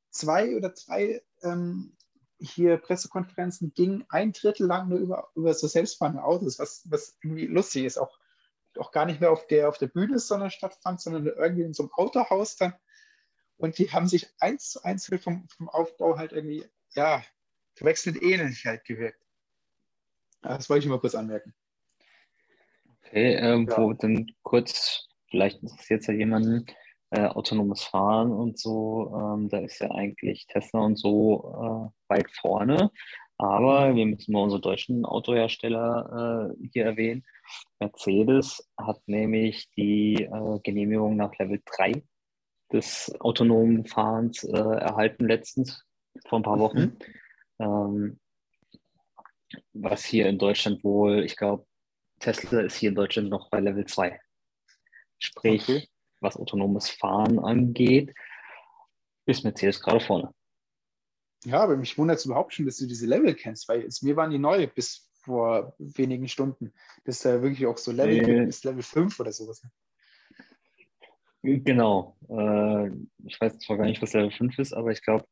zwei 0.10 0.56
oder 0.56 0.70
drei 0.70 1.22
ähm, 1.44 1.96
hier 2.40 2.78
Pressekonferenzen 2.78 3.74
ging 3.74 4.04
ein 4.10 4.32
Drittel 4.34 4.66
lang 4.66 4.90
nur 4.90 5.00
über, 5.00 5.30
über 5.36 5.54
so 5.54 5.68
selbstfahrende 5.68 6.24
Autos, 6.24 6.58
was, 6.60 6.82
was 6.90 7.18
irgendwie 7.22 7.46
lustig 7.46 7.86
ist, 7.86 7.98
auch, 7.98 8.18
auch 8.78 8.92
gar 8.92 9.06
nicht 9.06 9.22
mehr 9.22 9.32
auf 9.32 9.46
der, 9.48 9.70
auf 9.70 9.78
der 9.78 9.88
Bühne 9.88 10.18
sondern 10.18 10.50
stattfand, 10.50 11.02
sondern 11.02 11.28
irgendwie 11.28 11.64
in 11.64 11.74
so 11.74 11.84
einem 11.84 11.92
Autohaus 11.94 12.56
dann 12.56 12.74
und 13.62 13.78
die 13.78 13.92
haben 13.92 14.08
sich 14.08 14.28
eins 14.40 14.72
zu 14.72 14.84
eins 14.84 15.08
vom, 15.22 15.48
vom 15.48 15.70
Aufbau 15.70 16.18
halt 16.18 16.32
irgendwie, 16.32 16.68
ja, 16.96 17.24
verwechselnd 17.76 18.22
ähnlich 18.22 18.66
halt 18.66 18.84
gewirkt. 18.86 19.24
Das 20.42 20.68
wollte 20.68 20.86
ich 20.86 20.90
mal 20.90 21.00
kurz 21.00 21.14
anmerken. 21.14 21.54
Okay, 23.12 23.36
ähm, 23.36 23.68
ja. 23.70 23.78
wo 23.78 23.92
dann 23.92 24.32
kurz, 24.42 25.10
vielleicht 25.30 25.62
interessiert 25.62 26.00
es 26.00 26.08
ja 26.08 26.14
jemanden, 26.14 26.66
äh, 27.10 27.26
autonomes 27.26 27.84
Fahren 27.84 28.32
und 28.32 28.58
so, 28.58 29.14
ähm, 29.14 29.50
da 29.50 29.60
ist 29.60 29.80
ja 29.80 29.92
eigentlich 29.92 30.48
Tesla 30.48 30.80
und 30.80 30.98
so 30.98 31.92
äh, 32.08 32.14
weit 32.14 32.32
vorne. 32.32 32.90
Aber 33.38 33.96
wir 33.96 34.06
müssen 34.06 34.32
mal 34.32 34.44
unsere 34.44 34.62
deutschen 34.62 35.04
Autohersteller 35.04 36.56
äh, 36.58 36.68
hier 36.72 36.86
erwähnen. 36.86 37.26
Mercedes 37.82 38.66
hat 38.78 39.02
nämlich 39.08 39.70
die 39.76 40.24
äh, 40.24 40.60
Genehmigung 40.64 41.18
nach 41.18 41.38
Level 41.38 41.62
3 41.66 42.02
des 42.72 43.14
autonomen 43.20 43.86
Fahrens 43.86 44.46
äh, 44.46 44.58
erhalten 44.58 45.28
letztens, 45.28 45.84
vor 46.30 46.40
ein 46.40 46.44
paar 46.44 46.60
Wochen. 46.60 46.98
Mhm. 47.60 47.60
Ähm, 47.60 48.20
was 49.74 50.06
hier 50.06 50.30
in 50.30 50.40
Deutschland 50.40 50.82
wohl, 50.86 51.26
ich 51.26 51.36
glaube, 51.36 51.66
Tesla 52.22 52.62
ist 52.62 52.76
hier 52.78 52.90
in 52.90 52.96
Deutschland 52.96 53.30
noch 53.30 53.50
bei 53.50 53.60
Level 53.60 53.86
2. 53.86 54.20
Sprich, 55.20 55.64
okay. 55.64 55.88
was 56.20 56.38
autonomes 56.38 56.90
Fahren 56.90 57.40
angeht, 57.40 58.14
ist 59.26 59.44
Mercedes 59.44 59.82
gerade 59.82 60.00
vorne. 60.00 60.34
Ja, 61.44 61.62
aber 61.62 61.76
mich 61.76 61.98
wundert 61.98 62.20
es 62.20 62.26
überhaupt 62.26 62.54
schon, 62.54 62.66
dass 62.66 62.78
du 62.78 62.88
diese 62.88 63.08
Level 63.08 63.34
kennst, 63.34 63.68
weil 63.68 63.84
es, 63.84 64.02
mir 64.02 64.16
waren 64.16 64.32
die 64.32 64.38
neu 64.38 64.68
bis 64.68 65.10
vor 65.24 65.76
wenigen 65.78 66.28
Stunden. 66.28 66.74
Das 67.04 67.18
ist 67.18 67.24
ja 67.24 67.42
wirklich 67.42 67.66
auch 67.66 67.78
so 67.78 67.92
Level 67.92 68.30
äh, 68.30 68.46
bis 68.46 68.64
Level 68.64 68.84
5 68.84 69.20
oder 69.20 69.32
sowas. 69.32 69.62
Genau. 71.44 72.18
Äh, 72.30 72.92
ich 73.26 73.40
weiß 73.42 73.60
zwar 73.60 73.78
gar 73.78 73.86
nicht, 73.86 74.02
was 74.02 74.14
Level 74.14 74.32
5 74.32 74.60
ist, 74.60 74.74
aber 74.74 74.92
ich 74.92 75.02
glaube, 75.02 75.26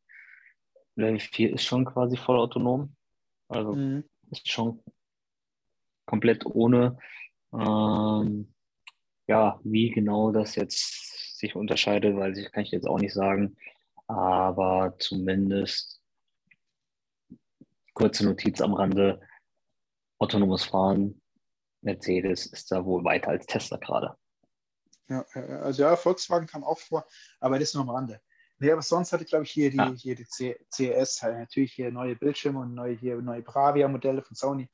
Level 0.96 1.20
4 1.20 1.54
ist 1.54 1.64
schon 1.64 1.86
quasi 1.86 2.18
voll 2.18 2.40
autonom. 2.40 2.96
Also 3.48 3.74
mhm. 3.74 4.04
ist 4.32 4.50
schon 4.50 4.84
komplett 6.10 6.46
ohne. 6.46 6.98
Ähm, 7.54 8.54
ja, 9.28 9.60
wie 9.64 9.92
genau 9.92 10.32
das 10.32 10.56
jetzt 10.56 11.38
sich 11.38 11.56
unterscheidet, 11.56 12.16
weiß 12.16 12.38
ich, 12.38 12.52
kann 12.52 12.64
ich 12.64 12.72
jetzt 12.72 12.88
auch 12.88 13.00
nicht 13.00 13.14
sagen. 13.14 13.56
Aber 14.08 14.96
zumindest 14.98 16.02
kurze 17.94 18.26
Notiz 18.26 18.60
am 18.60 18.74
Rande. 18.74 19.22
Autonomes 20.18 20.66
Fahren, 20.66 21.22
Mercedes 21.82 22.48
ist 22.48 22.72
da 22.72 22.84
wohl 22.84 23.04
weiter 23.04 23.30
als 23.30 23.46
Tesla 23.46 23.78
gerade. 23.78 24.18
Ja, 25.08 25.26
also 25.62 25.84
ja, 25.84 25.96
Volkswagen 25.96 26.48
kam 26.48 26.64
auch 26.64 26.80
vor, 26.80 27.06
aber 27.40 27.58
das 27.58 27.70
ist 27.70 27.76
nur 27.76 27.84
am 27.84 27.90
Rande. 27.90 28.20
Nee, 28.58 28.72
aber 28.72 28.82
sonst 28.82 29.14
hatte, 29.14 29.26
glaube 29.26 29.46
ich, 29.46 29.52
hier 29.52 29.70
die, 29.70 29.78
ja. 29.78 29.94
hier 29.94 30.16
die 30.16 30.26
CES, 30.26 31.22
halt 31.22 31.38
natürlich 31.38 31.74
hier 31.74 31.92
neue 31.92 32.16
Bildschirme 32.16 32.60
und 32.60 32.74
neue, 32.74 32.96
hier 32.96 33.16
neue 33.22 33.42
Bravia-Modelle 33.42 34.22
von 34.22 34.36
Sony. 34.36 34.70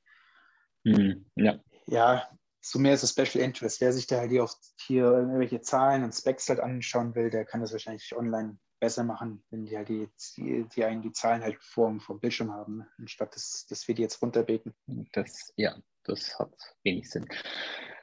Hm, 0.86 1.26
ja. 1.36 1.60
Ja, 1.88 2.30
so 2.62 2.80
mehr 2.80 2.98
so 2.98 3.08
Special 3.08 3.43
Interest. 3.43 3.82
Wer 3.82 3.93
sich 3.93 4.08
da 4.08 4.17
halt 4.17 4.32
hier, 4.32 4.43
auf, 4.43 4.56
hier 4.80 5.04
irgendwelche 5.04 5.62
Zahlen 5.62 6.04
und 6.04 6.13
Specs 6.13 6.50
halt 6.50 6.60
anschauen 6.60 7.13
will, 7.15 7.30
der 7.30 7.45
kann 7.45 7.62
das 7.62 7.71
wahrscheinlich 7.71 8.15
online 8.15 8.58
besser 8.80 9.04
machen, 9.04 9.43
wenn 9.50 9.65
die 9.65 9.78
halt 9.78 9.89
die, 9.89 10.10
die, 10.36 10.67
die 10.76 10.84
einen 10.84 11.02
die 11.02 11.12
Zahlen 11.12 11.41
halt 11.41 11.58
vor, 11.63 12.00
vor 12.00 12.19
Bildschirm 12.19 12.52
haben, 12.52 12.78
ne? 12.78 12.88
anstatt 12.98 13.36
dass, 13.36 13.65
dass 13.69 13.88
wir 13.88 13.95
die 13.95 14.02
jetzt 14.02 14.21
runterbeten. 14.21 14.74
Das, 15.13 15.54
ja, 15.56 15.76
das 16.04 16.38
hat 16.38 16.54
wenig 16.84 17.10
Sinn. 17.10 17.28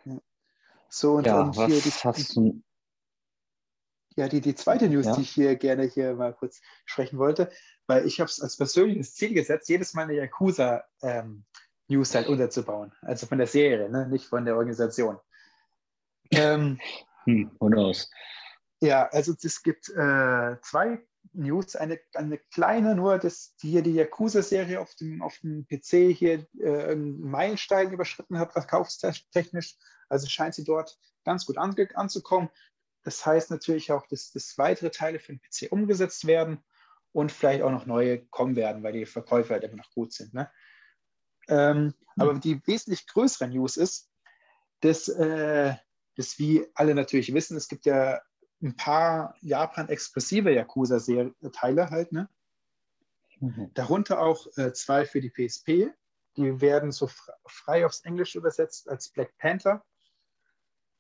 Ja. 0.05 0.19
So, 0.89 1.15
und, 1.15 1.27
ja, 1.27 1.41
und 1.41 1.57
was 1.57 1.67
hier 1.67 1.81
die, 1.81 1.91
hast 1.91 2.37
du? 2.37 2.63
ja, 4.17 4.29
die, 4.29 4.41
die 4.41 4.55
zweite 4.55 4.89
News, 4.89 5.07
Ja. 5.07 5.17
die 5.17 5.23
ich 5.23 5.31
hier 5.31 5.57
gerne 5.57 5.85
hier 5.85 6.15
mal 6.15 6.35
kurz 6.35 6.61
sprechen 6.85 7.19
wollte, 7.19 7.51
weil 7.87 8.07
ich 8.07 8.21
habe 8.21 8.31
es 8.31 8.41
als 8.41 8.57
persönliches 8.57 9.15
Ziel 9.15 9.35
gesetzt, 9.35 9.69
jedes 9.69 9.95
Mal 9.95 10.03
eine 10.03 10.15
Yakuza 10.15 10.85
ähm, 11.03 11.45
News 11.93 12.15
halt 12.15 12.29
unterzubauen. 12.29 12.93
Also 13.03 13.27
von 13.27 13.39
der 13.39 13.47
Serie, 13.47 13.89
ne? 13.89 14.09
nicht 14.09 14.27
von 14.27 14.45
der 14.45 14.57
Organisation. 14.57 15.19
Ähm, 16.31 16.79
Hm, 17.25 17.51
who 17.59 17.69
knows? 17.69 18.11
Ja, 18.81 19.09
also 19.09 19.35
es 19.41 19.63
gibt 19.63 19.89
äh, 19.91 20.57
zwei 20.63 21.05
News. 21.33 21.77
Eine, 21.77 22.01
eine 22.15 22.39
kleine, 22.39 22.95
nur 22.95 23.19
dass 23.19 23.55
die 23.57 23.71
hier 23.71 23.83
die 23.83 23.95
Yakuza-Serie 23.95 24.81
auf 24.81 24.95
dem, 24.97 25.23
auf 25.23 25.39
dem 25.39 25.67
PC 25.67 26.15
hier 26.17 26.47
äh, 26.59 26.93
einen 26.93 27.21
Meilenstein 27.21 27.93
überschritten 27.93 28.39
hat, 28.39 28.53
verkaufstechnisch. 28.53 29.77
Also 30.09 30.27
scheint 30.29 30.55
sie 30.55 30.65
dort 30.65 30.99
ganz 31.25 31.47
gut 31.47 31.59
ange 31.59 31.89
anzukommen. 31.95 32.51
Das 33.05 33.25
heißt 33.25 33.51
natürlich 33.51 33.93
auch, 33.93 34.07
dass, 34.09 34.33
dass 34.33 34.59
weitere 34.59 34.91
Teile 34.91 35.19
für 35.19 35.33
den 35.33 35.41
PC 35.41 35.71
umgesetzt 35.71 36.27
werden 36.27 36.63
und 37.13 37.31
vielleicht 37.31 37.63
auch 37.63 37.71
noch 37.71 37.87
neue 37.87 38.25
kommen 38.27 38.57
werden, 38.57 38.83
weil 38.83 38.93
die 38.93 39.07
Verkäufe 39.07 39.55
halt 39.55 39.65
immer 39.65 39.77
noch 39.77 39.91
gut 39.93 40.13
sind. 40.13 40.35
Ne? 40.35 40.51
Ähm, 41.49 41.95
Aber 42.17 42.35
die 42.35 42.65
wesentlich 42.67 43.07
größere 43.07 43.49
News 43.49 43.77
ist, 43.77 44.11
dass, 44.81 45.09
äh, 45.09 45.75
dass 46.17 46.39
wie 46.39 46.67
alle 46.75 46.95
natürlich 46.95 47.33
wissen, 47.33 47.57
es 47.57 47.69
gibt 47.69 47.87
ja 47.87 48.21
ein 48.63 48.77
paar 48.77 49.35
Japan-exklusive 49.41 50.53
Yakuza-Teile 50.53 51.91
halt, 51.91 52.13
ne? 52.13 52.29
Mhm. 53.41 53.71
Darunter 53.75 54.21
auch 54.21 54.47
äh, 54.57 54.73
zwei 54.73 55.05
für 55.05 55.21
die 55.21 55.31
PSP. 55.31 55.93
Die 56.37 56.61
werden 56.61 56.93
so 56.93 57.07
fr- 57.07 57.35
frei 57.47 57.85
aufs 57.85 58.01
Englische 58.01 58.39
übersetzt 58.39 58.89
als 58.89 59.09
Black 59.09 59.37
Panther 59.39 59.85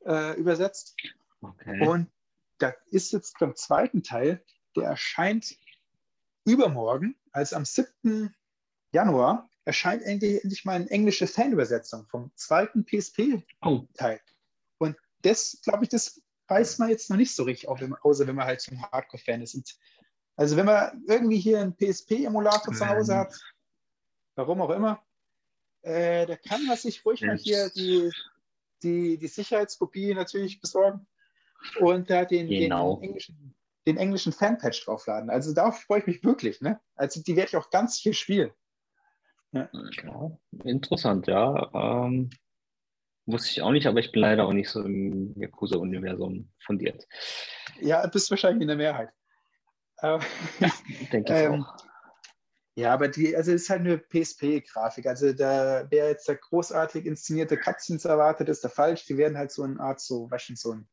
äh, 0.05 0.37
übersetzt. 0.38 0.96
Okay. 1.40 1.87
Und 1.87 2.11
da 2.59 2.74
ist 2.90 3.12
jetzt 3.12 3.38
beim 3.38 3.55
zweiten 3.55 4.02
Teil, 4.02 4.44
der 4.76 4.85
erscheint 4.85 5.57
übermorgen, 6.44 7.16
also 7.31 7.57
am 7.57 7.64
7. 7.64 8.35
Januar, 8.92 9.48
erscheint 9.64 10.03
endlich, 10.03 10.42
endlich 10.42 10.64
mal 10.64 10.75
eine 10.77 10.90
englische 10.90 11.27
Fanübersetzung 11.27 12.07
vom 12.07 12.33
zweiten 12.35 12.85
PSP-Teil. 12.85 14.20
oh, 14.20 14.85
Und 14.85 14.96
das, 15.22 15.61
glaube 15.64 15.85
ich, 15.85 15.88
das 15.88 16.20
weiß 16.48 16.79
man 16.79 16.90
jetzt 16.90 17.09
noch 17.11 17.16
nicht 17.16 17.35
so 17.35 17.44
richtig, 17.44 17.68
auch 17.68 17.81
wenn 17.81 17.90
man, 17.90 18.01
außer 18.03 18.27
wenn 18.27 18.35
man 18.37 18.46
halt 18.46 18.61
so 18.61 18.72
ein 18.72 18.83
Hardcore-Fan 18.83 19.40
ist. 19.42 19.55
Und 19.55 19.77
also 20.37 20.57
wenn 20.57 20.66
man 20.66 21.05
irgendwie 21.07 21.38
hier 21.38 21.61
einen 21.61 21.77
PSP-Emulator 21.77 22.75
zu 22.75 22.88
Hause 22.88 23.12
Ähm. 23.12 23.18
hat, 23.18 23.35
warum 24.35 24.61
auch 24.61 24.70
immer, 24.70 25.03
äh, 25.83 26.27
da 26.27 26.37
kann 26.37 26.66
man 26.66 26.77
sich 26.77 27.05
ruhig 27.05 27.22
mal 27.22 27.37
hier 27.37 27.70
die, 27.70 28.11
die, 28.83 29.18
die 29.18 29.29
Sicherheitskopie 29.29 30.14
natürlich 30.14 30.61
besorgen 30.61 31.07
und 31.81 32.11
da 32.11 32.25
den, 32.25 32.48
Genau. 32.48 32.96
den 32.96 33.05
englischen, 33.05 33.55
den 33.87 33.96
englischen 33.96 34.33
Fanpatch 34.33 34.85
draufladen. 34.85 35.31
Also 35.31 35.53
darauf 35.53 35.81
freue 35.83 36.01
ich 36.01 36.07
mich 36.07 36.25
wirklich. 36.25 36.61
Ne? 36.61 36.81
Also 36.96 37.22
die 37.22 37.37
werde 37.37 37.48
ich 37.51 37.57
auch 37.57 37.70
ganz 37.70 38.01
viel 38.01 38.14
spielen. 38.14 38.53
Ja, 39.53 39.69
interessant, 40.65 41.27
ja. 41.27 41.71
Ähm, 41.75 42.31
wusste 43.27 43.51
ich 43.51 43.62
auch 43.62 43.71
nicht, 43.71 43.87
aber 43.87 44.01
ich 44.01 44.12
bin 44.12 44.23
leider 44.23 44.47
auch 44.47 44.53
nicht 44.53 44.71
so 44.71 44.83
im 44.83 45.35
Yakuza-Universum 45.38 46.51
fundiert. 46.59 47.07
Ja, 47.81 48.07
bist 48.07 48.31
wahrscheinlich 48.31 48.62
in 48.62 48.69
der 48.69 48.77
Mehrheit. 48.77 49.11
Äh, 49.99 50.19
Denke 51.12 51.33
ich 51.33 51.38
Ähm, 51.38 51.65
auch. 51.65 51.77
Ja, 52.75 52.95
aber 52.95 53.09
die, 53.09 53.37
also 53.37 53.53
es 53.53 53.62
ist 53.62 53.71
halt 53.71 53.81
eine 53.81 53.99
PSP-Grafik. 53.99 55.07
Also 55.07 55.35
da, 55.35 55.87
wer 55.91 56.09
jetzt 56.09 56.27
da 56.27 56.35
großartig 56.35 57.05
inszenierte 57.05 57.59
Cutscenes 57.59 58.07
erwartet, 58.07 58.49
ist 58.49 58.65
da 58.65 58.71
falsch. 58.71 59.05
Die 59.05 59.19
werden 59.19 59.37
halt 59.37 59.53
so 59.53 59.62
eine 59.62 59.79
Art, 59.79 60.01
so, 60.01 60.31
weißt 60.31 60.49
du, 60.49 60.57
so 60.57 60.73
ein, 60.73 60.88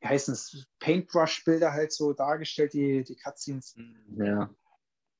wie 0.00 0.08
heißen 0.08 0.34
es, 0.34 0.66
Paintbrush-Bilder 0.78 1.72
halt 1.72 1.92
so 1.92 2.12
dargestellt, 2.12 2.74
die, 2.74 3.02
die 3.02 3.16
Cutscenes. 3.16 3.74
Ja, 4.18 4.50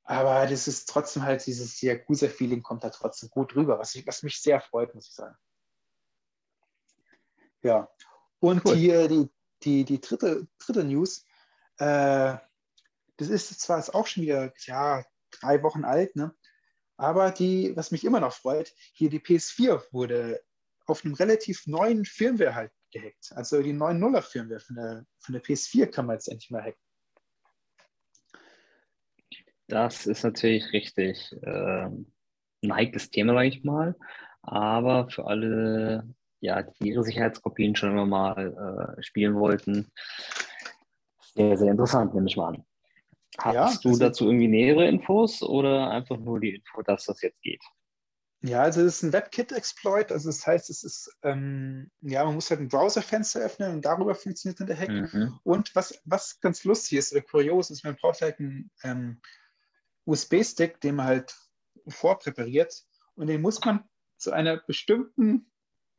Aber 0.08 0.46
das 0.46 0.68
ist 0.68 0.88
trotzdem 0.88 1.24
halt 1.24 1.44
dieses 1.46 1.80
Yakuza-Feeling 1.80 2.62
kommt 2.62 2.84
da 2.84 2.90
trotzdem 2.90 3.28
gut 3.28 3.56
rüber, 3.56 3.78
was, 3.80 3.94
ich, 3.96 4.06
was 4.06 4.22
mich 4.22 4.40
sehr 4.40 4.60
freut, 4.60 4.94
muss 4.94 5.08
ich 5.08 5.14
sagen. 5.14 5.36
Ja. 7.62 7.88
Und 8.38 8.64
Cool. 8.64 8.76
hier 8.76 9.08
die, 9.08 9.28
die, 9.64 9.84
die 9.84 10.00
dritte, 10.00 10.46
dritte 10.58 10.84
News, 10.84 11.24
äh, 11.78 12.36
das 13.16 13.28
ist 13.28 13.60
zwar 13.60 13.78
jetzt 13.78 13.94
auch 13.94 14.06
schon 14.06 14.22
wieder, 14.22 14.52
ja, 14.60 15.04
drei 15.32 15.62
Wochen 15.64 15.84
alt, 15.84 16.14
ne? 16.14 16.32
Aber 16.96 17.32
die, 17.32 17.76
was 17.76 17.90
mich 17.90 18.04
immer 18.04 18.20
noch 18.20 18.32
freut, 18.32 18.72
hier 18.92 19.10
die 19.10 19.20
PS4 19.20 19.82
wurde 19.90 20.40
auf 20.86 21.04
einem 21.04 21.14
relativ 21.14 21.66
neuen 21.66 22.04
Firmware 22.04 22.54
halt 22.54 22.72
gehackt. 22.92 23.32
Also 23.32 23.60
die 23.60 23.74
9.0er 23.74 24.22
Firmware 24.22 24.60
von 24.60 24.76
der, 24.76 25.06
von 25.18 25.32
der 25.32 25.42
PS4 25.42 25.88
kann 25.88 26.06
man 26.06 26.14
jetzt 26.16 26.28
endlich 26.28 26.50
mal 26.50 26.62
hacken. 26.62 26.85
Das 29.68 30.06
ist 30.06 30.22
natürlich 30.22 30.72
richtig 30.72 31.34
ähm, 31.42 32.12
ein 32.62 32.74
heikles 32.74 33.10
Thema, 33.10 33.34
sage 33.34 33.48
ich 33.48 33.64
mal. 33.64 33.96
Aber 34.42 35.08
für 35.10 35.26
alle, 35.26 36.08
ja, 36.40 36.62
die 36.62 36.90
ihre 36.90 37.02
Sicherheitskopien 37.02 37.74
schon 37.74 37.90
immer 37.90 38.06
mal 38.06 38.96
äh, 38.98 39.02
spielen 39.02 39.34
wollten, 39.34 39.90
sehr, 41.34 41.56
sehr 41.58 41.70
interessant, 41.70 42.14
nehme 42.14 42.28
ich 42.28 42.36
mal 42.36 42.54
an. 42.54 42.64
Hast 43.38 43.84
Ja, 43.84 43.90
du 43.90 43.98
dazu 43.98 44.26
irgendwie 44.26 44.48
nähere 44.48 44.86
Infos 44.88 45.42
oder 45.42 45.90
einfach 45.90 46.16
nur 46.16 46.40
die 46.40 46.54
Info, 46.54 46.82
dass 46.82 47.04
das 47.04 47.20
jetzt 47.20 47.42
geht? 47.42 47.62
Ja, 48.42 48.62
also 48.62 48.80
es 48.82 48.96
ist 48.96 49.02
ein 49.02 49.12
WebKit-Exploit. 49.12 50.12
Also 50.12 50.28
das 50.28 50.46
heißt, 50.46 50.70
es 50.70 50.84
ist, 50.84 51.10
ähm, 51.22 51.90
ja, 52.00 52.24
man 52.24 52.34
muss 52.34 52.50
halt 52.50 52.60
ein 52.60 52.68
Browserfenster 52.68 53.40
öffnen 53.40 53.72
und 53.72 53.84
darüber 53.84 54.14
funktioniert 54.14 54.60
dann 54.60 54.68
der 54.68 54.78
Hack. 54.78 54.88
Mhm. 54.88 55.38
Und 55.42 55.74
was, 55.74 56.00
was 56.04 56.40
ganz 56.40 56.64
lustig 56.64 56.98
ist 56.98 57.12
oder 57.12 57.22
kurios 57.22 57.70
ist, 57.70 57.84
man 57.84 57.96
braucht 57.96 58.22
halt 58.22 58.38
einen 58.38 58.70
ähm, 58.84 59.20
USB-Stick, 60.06 60.80
den 60.80 60.96
man 60.96 61.06
halt 61.06 61.36
vorpräpariert 61.88 62.84
und 63.14 63.26
den 63.28 63.42
muss 63.42 63.64
man 63.64 63.84
zu 64.16 64.32
einer 64.32 64.56
bestimmten 64.56 65.50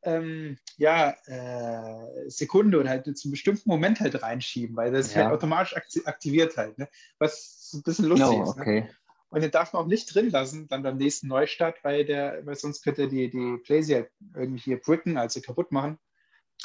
ähm, 0.04 0.58
ja, 0.78 1.16
äh, 1.26 2.30
Sekunde 2.30 2.80
oder 2.80 2.90
halt 2.90 3.06
zu 3.18 3.28
einem 3.28 3.32
bestimmten 3.32 3.70
Moment 3.70 4.00
halt 4.00 4.22
reinschieben, 4.22 4.76
weil 4.76 4.92
das 4.92 5.14
Ja. 5.14 5.24
halt 5.24 5.34
automatisch 5.34 5.76
akti- 5.76 6.06
aktiviert 6.06 6.56
halt, 6.56 6.78
ne? 6.78 6.88
was 7.20 7.72
ein 7.74 7.84
bisschen 7.84 8.06
lustig 8.06 8.30
Oh, 8.40 8.44
ist. 8.44 8.58
Ne? 8.58 8.90
Und 9.30 9.42
den 9.44 9.52
darf 9.52 9.74
man 9.74 9.84
auch 9.84 9.88
nicht 9.88 10.14
drin 10.14 10.30
lassen, 10.30 10.68
dann 10.70 10.84
beim 10.84 10.98
nächsten 10.98 11.28
Neustart, 11.28 11.84
weil 11.84 12.06
der, 12.06 12.46
weil 12.46 12.56
sonst 12.56 12.84
könnte 12.84 13.10
die, 13.10 13.30
die 13.30 13.58
Playsee 13.66 14.08
irgendwie 14.36 14.60
hier 14.62 14.80
bricken, 14.80 15.18
also 15.18 15.42
kaputt 15.42 15.72
machen. 15.72 16.00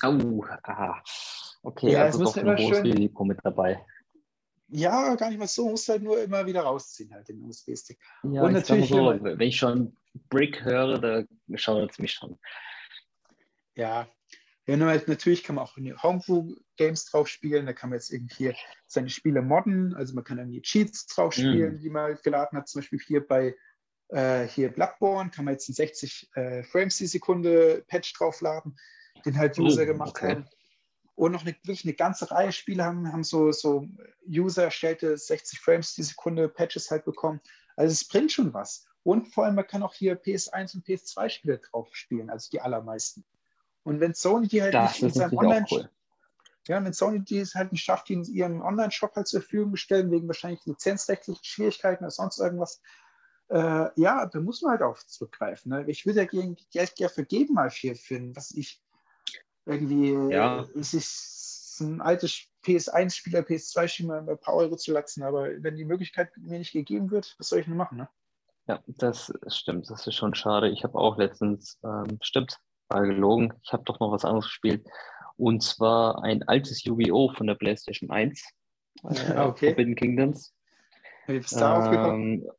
Oh, 0.05 0.45
aha. 0.63 1.03
Okay, 1.65 1.93
Ja, 1.93 2.03
also 2.03 2.23
doch 2.25 2.37
ein 2.37 2.47
hohes 2.57 2.79
schön- 2.79 2.93
Risiko 2.93 3.25
mit 3.25 3.39
dabei. 3.43 3.85
Ja, 4.75 5.15
gar 5.17 5.29
nicht 5.29 5.39
mal 5.39 5.47
so, 5.47 5.69
muss 5.69 5.87
halt 5.89 6.03
nur 6.03 6.23
immer 6.23 6.47
wieder 6.47 6.63
rausziehen, 6.63 7.13
halt 7.13 7.29
den 7.29 7.43
USB-Stick. 7.43 7.99
Ja, 8.25 8.45
Und 8.45 8.53
natürlich, 8.53 8.89
so, 8.89 8.97
wenn 9.07 9.39
wenn 9.39 9.49
ich 9.49 9.57
schon 9.59 9.97
Brick 10.31 10.65
höre, 10.65 10.99
da 10.99 11.25
schaut 11.57 11.91
es 11.91 11.99
mich 11.99 12.13
schon. 12.13 12.39
Ja. 13.75 14.09
Ja, 14.67 14.77
nur 14.77 14.89
halt, 14.89 15.09
natürlich 15.09 15.43
kann 15.43 15.57
man 15.57 15.65
auch 15.65 15.77
Homebrew-Games 15.77 17.07
drauf 17.07 17.29
spielen, 17.29 17.67
da 17.67 17.73
kann 17.73 17.91
man 17.91 17.99
jetzt 17.99 18.13
irgendwie 18.13 18.35
hier 18.35 18.55
seine 18.87 19.11
Spiele 19.11 19.43
modden, 19.43 19.95
also 19.95 20.15
man 20.15 20.25
kann 20.25 20.39
irgendwie 20.39 20.63
Cheats 20.63 21.07
drauf 21.07 21.35
spielen, 21.35 21.79
die 21.79 21.91
man 21.91 22.17
geladen 22.23 22.57
hat, 22.57 22.69
zum 22.69 22.81
Beispiel 22.81 23.01
hier 23.01 23.27
bei 23.27 23.57
äh, 24.09 24.47
hier 24.47 24.71
Bloodborne 24.71 25.31
kann 25.31 25.45
man 25.47 25.55
jetzt 25.55 25.69
einen 25.69 25.75
60 25.75 26.31
äh, 26.35 26.63
Frames 26.65 26.97
die 26.97 27.07
Sekunde 27.07 27.85
Patch 27.89 28.13
draufladen, 28.15 28.77
den 29.25 29.37
halt 29.37 29.59
User 29.59 29.83
Oh, 29.83 29.87
gemacht 29.87 30.11
okay. 30.11 30.29
haben. 30.29 30.49
Und 31.15 31.33
noch 31.33 31.43
eine, 31.43 31.53
wirklich 31.53 31.85
eine 31.85 31.95
ganze 31.95 32.31
Reihe 32.31 32.53
Spiele 32.53 32.85
haben, 32.85 33.13
haben 33.13 33.25
so, 33.25 33.53
so 33.53 33.87
User 34.27 34.65
erstellte 34.65 35.17
60 35.17 35.61
Frames 35.61 35.95
die 35.95 36.03
Sekunde 36.03 36.49
Patches 36.49 36.91
halt 36.91 37.05
bekommen. 37.05 37.41
Also 37.77 37.93
es 37.93 38.07
bringt 38.07 38.33
schon 38.33 38.55
was. 38.55 38.87
Und 39.03 39.27
vor 39.27 39.45
allem, 39.45 39.57
man 39.57 39.67
kann 39.67 39.83
auch 39.83 39.95
hier 39.95 40.21
PS1 40.21 40.75
und 40.75 40.87
PS2 40.87 41.29
Spiele 41.29 41.59
drauf 41.59 41.95
spielen, 41.95 42.31
also 42.31 42.49
die 42.51 42.61
allermeisten. 42.61 43.25
Und 43.83 44.01
wenn 44.01 44.15
Sony 44.15 44.49
die 44.49 44.63
halt 44.63 44.75
Das 44.75 44.93
nicht 44.93 45.03
in 45.03 45.11
seinem 45.11 45.37
Online, 45.37 45.67
cool. 45.71 45.91
ja, 46.69 46.83
wenn 46.83 46.93
Sony 46.93 47.21
die 47.21 47.39
es 47.39 47.55
halt 47.55 47.73
nicht 47.73 47.83
schafft, 47.83 48.09
die 48.09 48.15
in 48.15 48.25
ihrem 48.25 48.63
Online-Shop 48.63 49.15
halt 49.17 49.27
zur 49.27 49.41
Verfügung 49.41 49.77
stellen, 49.77 50.11
wegen 50.11 50.29
wahrscheinlich 50.29 50.65
lizenzrechtlichen 50.65 51.43
Schwierigkeiten 51.45 52.05
oder 52.05 52.13
sonst 52.13 52.39
irgendwas, 52.39 52.81
äh, 53.49 53.89
ja, 53.97 54.27
da 54.27 54.41
muss 54.41 54.63
man 54.63 54.73
halt 54.73 54.83
auf 54.83 55.05
zurückgreifen. 55.07 55.71
Ne? 55.73 55.85
Ich 55.89 56.07
würde 56.07 56.21
ja 56.21 56.27
gegen 56.27 56.57
Geld 56.71 56.95
gerne 56.95 57.13
vergeben 57.13 57.55
mal 57.55 57.71
für, 57.71 57.97
für 57.97 58.17
ein, 58.17 58.37
was 58.37 58.53
ich 58.53 58.81
irgendwie, 59.67 60.13
Ja. 60.33 60.63
äh, 60.63 60.79
es 60.79 60.95
ist 60.95 61.81
ein 61.81 62.01
altes 62.01 62.47
PS1-Spieler, 62.65 63.41
PS2-Spieler 63.41 64.27
ein 64.29 64.39
paar 64.39 64.55
Euro 64.55 64.77
zu 64.77 64.93
latzen, 64.93 65.23
aber 65.23 65.49
wenn 65.63 65.77
die 65.77 65.85
Möglichkeit 65.85 66.31
mir 66.37 66.59
nicht 66.59 66.73
gegeben 66.73 67.11
wird, 67.11 67.35
was 67.39 67.49
soll 67.49 67.61
ich 67.61 67.67
denn 67.67 67.77
machen? 67.77 67.99
Ne? 67.99 68.09
Ja, 68.69 68.81
das 68.87 69.33
stimmt. 69.49 69.91
Das 69.91 70.07
ist 70.07 70.15
schon 70.15 70.35
schade. 70.35 70.69
Ich 70.69 70.85
habe 70.85 70.97
auch 70.99 71.19
letztens, 71.19 71.81
ähm, 71.83 72.19
stimmt, 72.23 72.59
war 72.89 73.03
gelogen. 73.03 73.53
Ich 73.65 73.73
habe 73.73 73.83
doch 73.85 73.99
noch 73.99 74.13
was 74.13 74.25
anderes 74.25 74.45
gespielt. 74.47 74.87
Und 75.37 75.63
zwar 75.63 76.23
ein 76.23 76.43
altes 76.45 76.85
Yu-Gi-Oh! 76.85 77.33
von 77.35 77.47
der 77.47 77.55
PlayStation 77.55 78.11
1. 78.11 78.45
Äh, 79.05 79.39
okay. 79.41 79.69
Forbidden 79.69 79.97
Kingdoms. 79.97 80.55
Wie 81.27 81.39
bist 81.39 81.55
du 81.55 81.61
darauf 81.61 81.91
gekommen? 81.91 82.43
Ähm, 82.43 82.51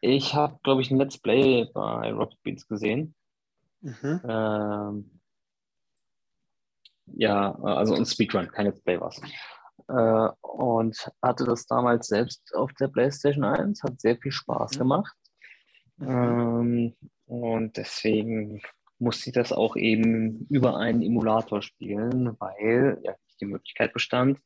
ich 0.00 0.34
habe, 0.34 0.60
glaube 0.62 0.82
ich, 0.82 0.90
ein 0.90 0.98
Let's 0.98 1.18
Play 1.18 1.64
bei 1.72 2.12
Rocket 2.12 2.40
Beans 2.42 2.68
gesehen. 2.68 3.14
Mhm. 3.80 4.20
Ähm, 4.28 5.17
ja, 7.14 7.54
also 7.62 7.94
ein 7.94 8.06
Speedrun, 8.06 8.50
kein 8.50 8.66
Let's 8.66 8.82
Play 8.82 9.00
war. 9.00 9.12
Äh, 9.88 10.32
und 10.40 11.10
hatte 11.22 11.44
das 11.44 11.66
damals 11.66 12.08
selbst 12.08 12.54
auf 12.54 12.72
der 12.74 12.88
PlayStation 12.88 13.44
1, 13.44 13.82
hat 13.82 14.00
sehr 14.00 14.16
viel 14.16 14.32
Spaß 14.32 14.74
mhm. 14.74 14.78
gemacht. 14.78 15.16
Mhm. 15.96 16.08
Ähm, 16.08 16.96
und 17.26 17.76
deswegen 17.76 18.62
musste 18.98 19.30
ich 19.30 19.34
das 19.34 19.52
auch 19.52 19.76
eben 19.76 20.46
über 20.50 20.76
einen 20.76 21.02
Emulator 21.02 21.62
spielen, 21.62 22.36
weil 22.38 22.98
ja 23.02 23.14
die 23.40 23.46
Möglichkeit 23.46 23.92
bestand, 23.92 24.40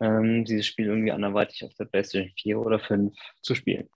ähm, 0.00 0.44
dieses 0.44 0.66
Spiel 0.66 0.86
irgendwie 0.86 1.12
anderweitig 1.12 1.64
auf 1.64 1.74
der 1.74 1.86
PlayStation 1.86 2.32
4 2.36 2.58
oder 2.58 2.78
5 2.78 3.14
zu 3.42 3.54
spielen. 3.54 3.88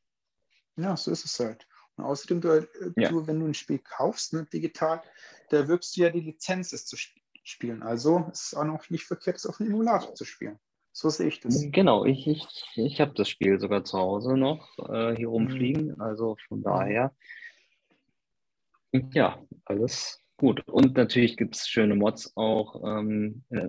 Ja, 0.76 0.96
so 0.96 1.10
ist 1.10 1.24
es 1.24 1.38
halt. 1.38 1.66
Und 1.96 2.04
außerdem, 2.04 2.40
du, 2.40 2.48
äh, 2.48 2.66
ja. 2.96 3.10
du 3.10 3.26
wenn 3.26 3.40
du 3.40 3.46
ein 3.46 3.54
Spiel 3.54 3.78
kaufst, 3.78 4.32
ne, 4.32 4.46
digital, 4.52 5.02
da 5.50 5.68
wirkst 5.68 5.96
du 5.96 6.02
ja 6.02 6.10
die 6.10 6.20
Lizenz, 6.20 6.72
es 6.72 6.86
zu 6.86 6.96
spielen. 6.96 7.21
Also 7.82 8.26
ist 8.32 8.46
es 8.46 8.54
auch 8.54 8.64
noch 8.64 8.88
nicht 8.90 9.04
verkehrt, 9.04 9.36
es 9.36 9.46
auf 9.46 9.58
dem 9.58 9.68
Emulator 9.68 10.14
zu 10.14 10.24
spielen. 10.24 10.58
So 10.92 11.08
sehe 11.08 11.28
ich 11.28 11.40
das. 11.40 11.64
Genau, 11.70 12.04
ich, 12.04 12.26
ich, 12.26 12.46
ich 12.76 13.00
habe 13.00 13.14
das 13.14 13.28
Spiel 13.28 13.58
sogar 13.58 13.84
zu 13.84 13.98
Hause 13.98 14.36
noch 14.36 14.68
äh, 14.78 15.16
hier 15.16 15.28
rumfliegen. 15.28 15.94
Mhm. 15.94 16.00
Also 16.00 16.36
von 16.48 16.62
daher, 16.62 17.14
ja, 18.92 19.42
alles 19.64 20.20
gut. 20.36 20.66
Und 20.68 20.96
natürlich 20.96 21.36
gibt 21.36 21.56
es 21.56 21.66
schöne 21.66 21.94
Mods 21.94 22.36
auch. 22.36 22.82
Ähm, 22.84 23.44
äh, 23.50 23.68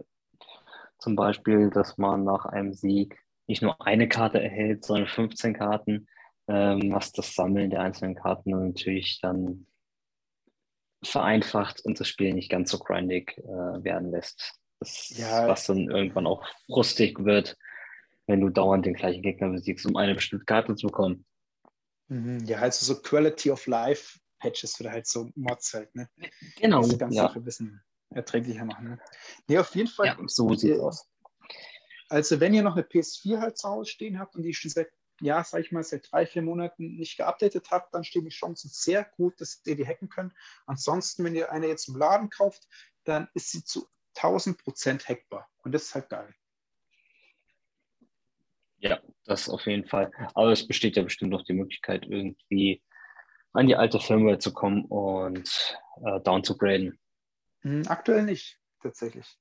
zum 0.99 1.15
Beispiel, 1.15 1.69
dass 1.69 1.97
man 1.97 2.23
nach 2.23 2.45
einem 2.45 2.73
Sieg 2.73 3.17
nicht 3.47 3.61
nur 3.61 3.85
eine 3.85 4.07
Karte 4.07 4.41
erhält, 4.41 4.85
sondern 4.85 5.07
15 5.07 5.53
Karten 5.53 6.07
ähm, 6.47 6.91
was 6.91 7.11
das 7.11 7.35
Sammeln 7.35 7.69
der 7.69 7.81
einzelnen 7.81 8.15
Karten 8.15 8.51
natürlich 8.51 9.19
dann 9.21 9.65
vereinfacht 11.03 11.83
und 11.85 11.99
das 11.99 12.07
Spiel 12.07 12.33
nicht 12.33 12.49
ganz 12.49 12.71
so 12.71 12.79
grindig 12.79 13.37
äh, 13.37 13.83
werden 13.83 14.11
lässt. 14.11 14.53
Das, 14.79 15.09
ja. 15.17 15.47
Was 15.47 15.65
dann 15.65 15.89
irgendwann 15.89 16.27
auch 16.27 16.45
frustig 16.65 17.23
wird, 17.23 17.57
wenn 18.27 18.41
du 18.41 18.49
dauernd 18.49 18.85
den 18.85 18.93
gleichen 18.93 19.21
Gegner 19.21 19.49
besiegst, 19.49 19.85
um 19.85 19.95
eine 19.95 20.15
bestimmte 20.15 20.45
Karte 20.45 20.75
zu 20.75 20.87
bekommen. 20.87 21.25
Mhm, 22.07 22.43
ja, 22.45 22.59
also 22.59 22.85
so 22.85 23.01
Quality 23.01 23.51
of 23.51 23.65
Life 23.67 24.19
Patches 24.43 24.79
oder 24.81 24.91
halt 24.91 25.07
so 25.07 25.29
Mods 25.35 25.73
halt, 25.73 25.95
ne? 25.95 26.09
Genau. 26.57 26.81
Das 26.81 26.97
ganze 26.97 27.17
ja. 27.17 27.31
ein 27.31 27.43
bisschen 27.43 27.81
erträglicher 28.09 28.65
machen. 28.65 28.89
Ne? 28.89 28.99
Nee, 29.47 29.57
auf 29.57 29.73
jeden 29.73 29.87
Fall. 29.87 30.07
Ja, 30.07 30.17
so 30.27 30.53
sieht 30.53 30.71
es 30.71 30.79
aus. 30.79 31.09
Also, 32.09 32.39
wenn 32.39 32.53
ihr 32.53 32.61
noch 32.61 32.75
eine 32.75 32.83
PS4 32.83 33.39
halt 33.39 33.57
zu 33.57 33.69
Hause 33.69 33.89
stehen 33.89 34.19
habt 34.19 34.35
und 34.35 34.43
die 34.43 34.53
schon 34.53 34.69
seit 34.69 34.89
ja, 35.23 35.43
sag 35.43 35.61
ich 35.61 35.71
mal, 35.71 35.83
seit 35.83 36.11
drei, 36.11 36.25
vier 36.25 36.41
Monaten 36.41 36.95
nicht 36.95 37.17
geupdatet 37.17 37.71
habt, 37.71 37.93
dann 37.93 38.03
stehen 38.03 38.25
die 38.25 38.29
Chancen 38.29 38.69
sehr 38.69 39.05
gut, 39.05 39.39
dass 39.39 39.61
ihr 39.65 39.75
die 39.75 39.87
hacken 39.87 40.09
könnt. 40.09 40.33
Ansonsten, 40.65 41.23
wenn 41.23 41.35
ihr 41.35 41.51
eine 41.51 41.67
jetzt 41.67 41.87
im 41.87 41.95
Laden 41.95 42.29
kauft, 42.29 42.67
dann 43.05 43.29
ist 43.33 43.51
sie 43.51 43.63
zu 43.63 43.87
1000 44.17 44.57
Prozent 44.57 45.07
hackbar. 45.07 45.49
Und 45.63 45.73
das 45.73 45.83
ist 45.83 45.95
halt 45.95 46.09
geil. 46.09 46.33
Ja, 48.77 49.01
das 49.23 49.49
auf 49.49 49.65
jeden 49.65 49.87
Fall. 49.87 50.11
Aber 50.35 50.51
es 50.51 50.67
besteht 50.67 50.97
ja 50.97 51.03
bestimmt 51.03 51.31
noch 51.31 51.43
die 51.43 51.53
Möglichkeit, 51.53 52.05
irgendwie 52.05 52.83
an 53.53 53.67
die 53.67 53.77
alte 53.77 53.99
Firmware 53.99 54.39
zu 54.39 54.51
kommen 54.51 54.83
und 54.85 55.77
äh, 56.03 56.19
down 56.19 56.43
zu 56.43 56.57
graden. 56.57 56.99
Hm, 57.61 57.83
aktuell 57.87 58.23
nicht, 58.23 58.59
tatsächlich. 58.81 59.37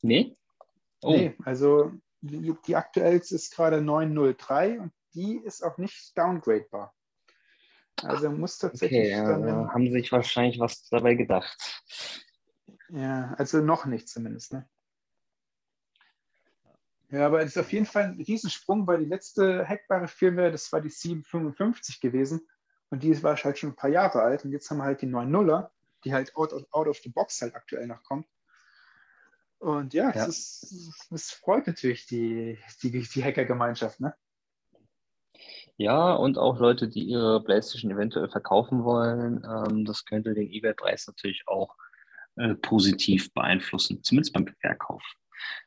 Nee? 0.00 0.36
Oh. 1.02 1.10
Nee, 1.10 1.36
also 1.44 1.92
die, 2.20 2.54
die 2.66 2.76
aktuellste 2.76 3.34
ist 3.34 3.54
gerade 3.54 3.82
903 3.82 4.80
und 4.80 4.92
die 5.14 5.38
ist 5.38 5.62
auch 5.62 5.78
nicht 5.78 6.16
downgradebar. 6.16 6.94
Also 8.02 8.30
muss 8.30 8.58
tatsächlich. 8.58 9.14
Okay, 9.14 9.24
dann, 9.24 9.46
ja, 9.46 9.72
haben 9.72 9.90
sich 9.90 10.12
wahrscheinlich 10.12 10.60
was 10.60 10.88
dabei 10.88 11.14
gedacht. 11.14 11.82
Ja, 12.90 13.34
also 13.36 13.60
noch 13.60 13.86
nicht 13.86 14.08
zumindest. 14.08 14.52
Ne? 14.52 14.68
Ja, 17.10 17.26
aber 17.26 17.40
es 17.40 17.48
ist 17.48 17.58
auf 17.58 17.72
jeden 17.72 17.86
Fall 17.86 18.04
ein 18.04 18.20
Riesensprung, 18.20 18.86
weil 18.86 18.98
die 18.98 19.06
letzte 19.06 19.66
hackbare 19.66 20.08
Firmware, 20.08 20.52
das 20.52 20.70
war 20.72 20.80
die 20.80 20.90
755 20.90 22.00
gewesen 22.00 22.46
und 22.90 23.02
die 23.02 23.22
war 23.22 23.36
halt 23.36 23.58
schon 23.58 23.70
ein 23.70 23.76
paar 23.76 23.90
Jahre 23.90 24.20
alt 24.20 24.44
und 24.44 24.52
jetzt 24.52 24.70
haben 24.70 24.78
wir 24.78 24.84
halt 24.84 25.02
die 25.02 25.06
9.0er, 25.06 25.70
die 26.04 26.12
halt 26.12 26.36
out 26.36 26.52
of, 26.52 26.64
out 26.70 26.86
of 26.86 26.98
the 26.98 27.08
box 27.08 27.40
halt 27.40 27.54
aktuell 27.54 27.86
noch 27.86 28.02
kommt. 28.02 28.26
Und 29.58 29.92
ja, 29.92 30.12
ja. 30.14 30.26
Es, 30.26 31.02
freut 31.42 31.66
natürlich 31.66 32.06
die, 32.06 32.58
die, 32.82 32.90
die 32.90 33.24
Hacker-Gemeinschaft, 33.24 34.00
ne? 34.00 34.14
Ja, 35.78 36.12
und 36.12 36.38
auch 36.38 36.58
Leute, 36.58 36.88
die 36.88 37.04
ihre 37.04 37.42
PlayStation 37.42 37.92
eventuell 37.92 38.28
verkaufen 38.28 38.82
wollen. 38.82 39.44
Ähm, 39.44 39.84
das 39.84 40.04
könnte 40.04 40.34
den 40.34 40.50
eBay-Preis 40.50 41.06
natürlich 41.06 41.44
auch 41.46 41.76
äh, 42.34 42.54
positiv 42.56 43.32
beeinflussen, 43.32 44.02
zumindest 44.02 44.34
beim 44.34 44.48
Verkauf. 44.60 45.02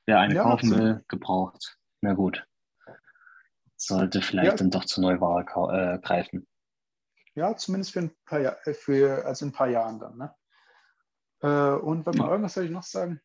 Wer 0.05 0.19
eine 0.19 0.35
ja, 0.35 0.43
kaufen 0.43 0.71
will, 0.77 1.03
gebraucht, 1.07 1.77
na 2.01 2.13
gut. 2.13 2.45
Sollte 3.77 4.21
vielleicht 4.21 4.51
ja. 4.51 4.57
dann 4.57 4.69
doch 4.69 4.83
zur 4.83 5.01
Neuware 5.01 5.45
äh, 5.95 5.99
greifen. 5.99 6.45
Ja, 7.33 7.55
zumindest 7.55 7.93
für 7.93 7.99
ein 7.99 8.11
paar, 8.25 8.39
Jahr, 8.39 8.67
äh, 8.67 8.73
für, 8.73 9.25
also 9.25 9.45
ein 9.45 9.53
paar 9.53 9.69
Jahren 9.69 9.97
dann. 9.97 10.17
Ne? 10.17 10.35
Äh, 11.39 11.79
und 11.79 12.05
wenn 12.05 12.17
man 12.17 12.29
irgendwas 12.29 12.55
soll 12.55 12.65
ich 12.65 12.71
noch 12.71 12.83
sagen? 12.83 13.21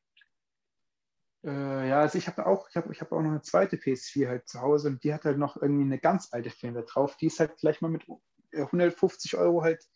Äh, 1.47 1.89
ja, 1.89 2.01
also 2.01 2.19
ich 2.19 2.27
habe 2.27 2.45
auch, 2.45 2.69
ich 2.69 2.77
habe 2.77 2.93
ich 2.93 3.01
hab 3.01 3.13
auch 3.13 3.23
noch 3.23 3.31
eine 3.31 3.41
zweite 3.41 3.77
PS4 3.77 4.29
halt 4.29 4.49
zu 4.49 4.61
Hause 4.61 4.89
und 4.89 5.05
die 5.05 5.15
hat 5.15 5.25
halt 5.25 5.39
noch 5.39 5.57
irgendwie 5.57 5.85
eine 5.85 5.99
ganz 5.99 6.33
alte 6.33 6.51
Firmware 6.51 6.85
drauf. 6.85 7.17
Die 7.17 7.27
ist 7.27 7.39
halt 7.39 7.57
gleich 7.59 7.81
mal 7.81 7.89
mit 7.89 8.05
150 8.53 9.33
äh, 9.33 9.37
Euro 9.37 9.63
halt 9.63 9.89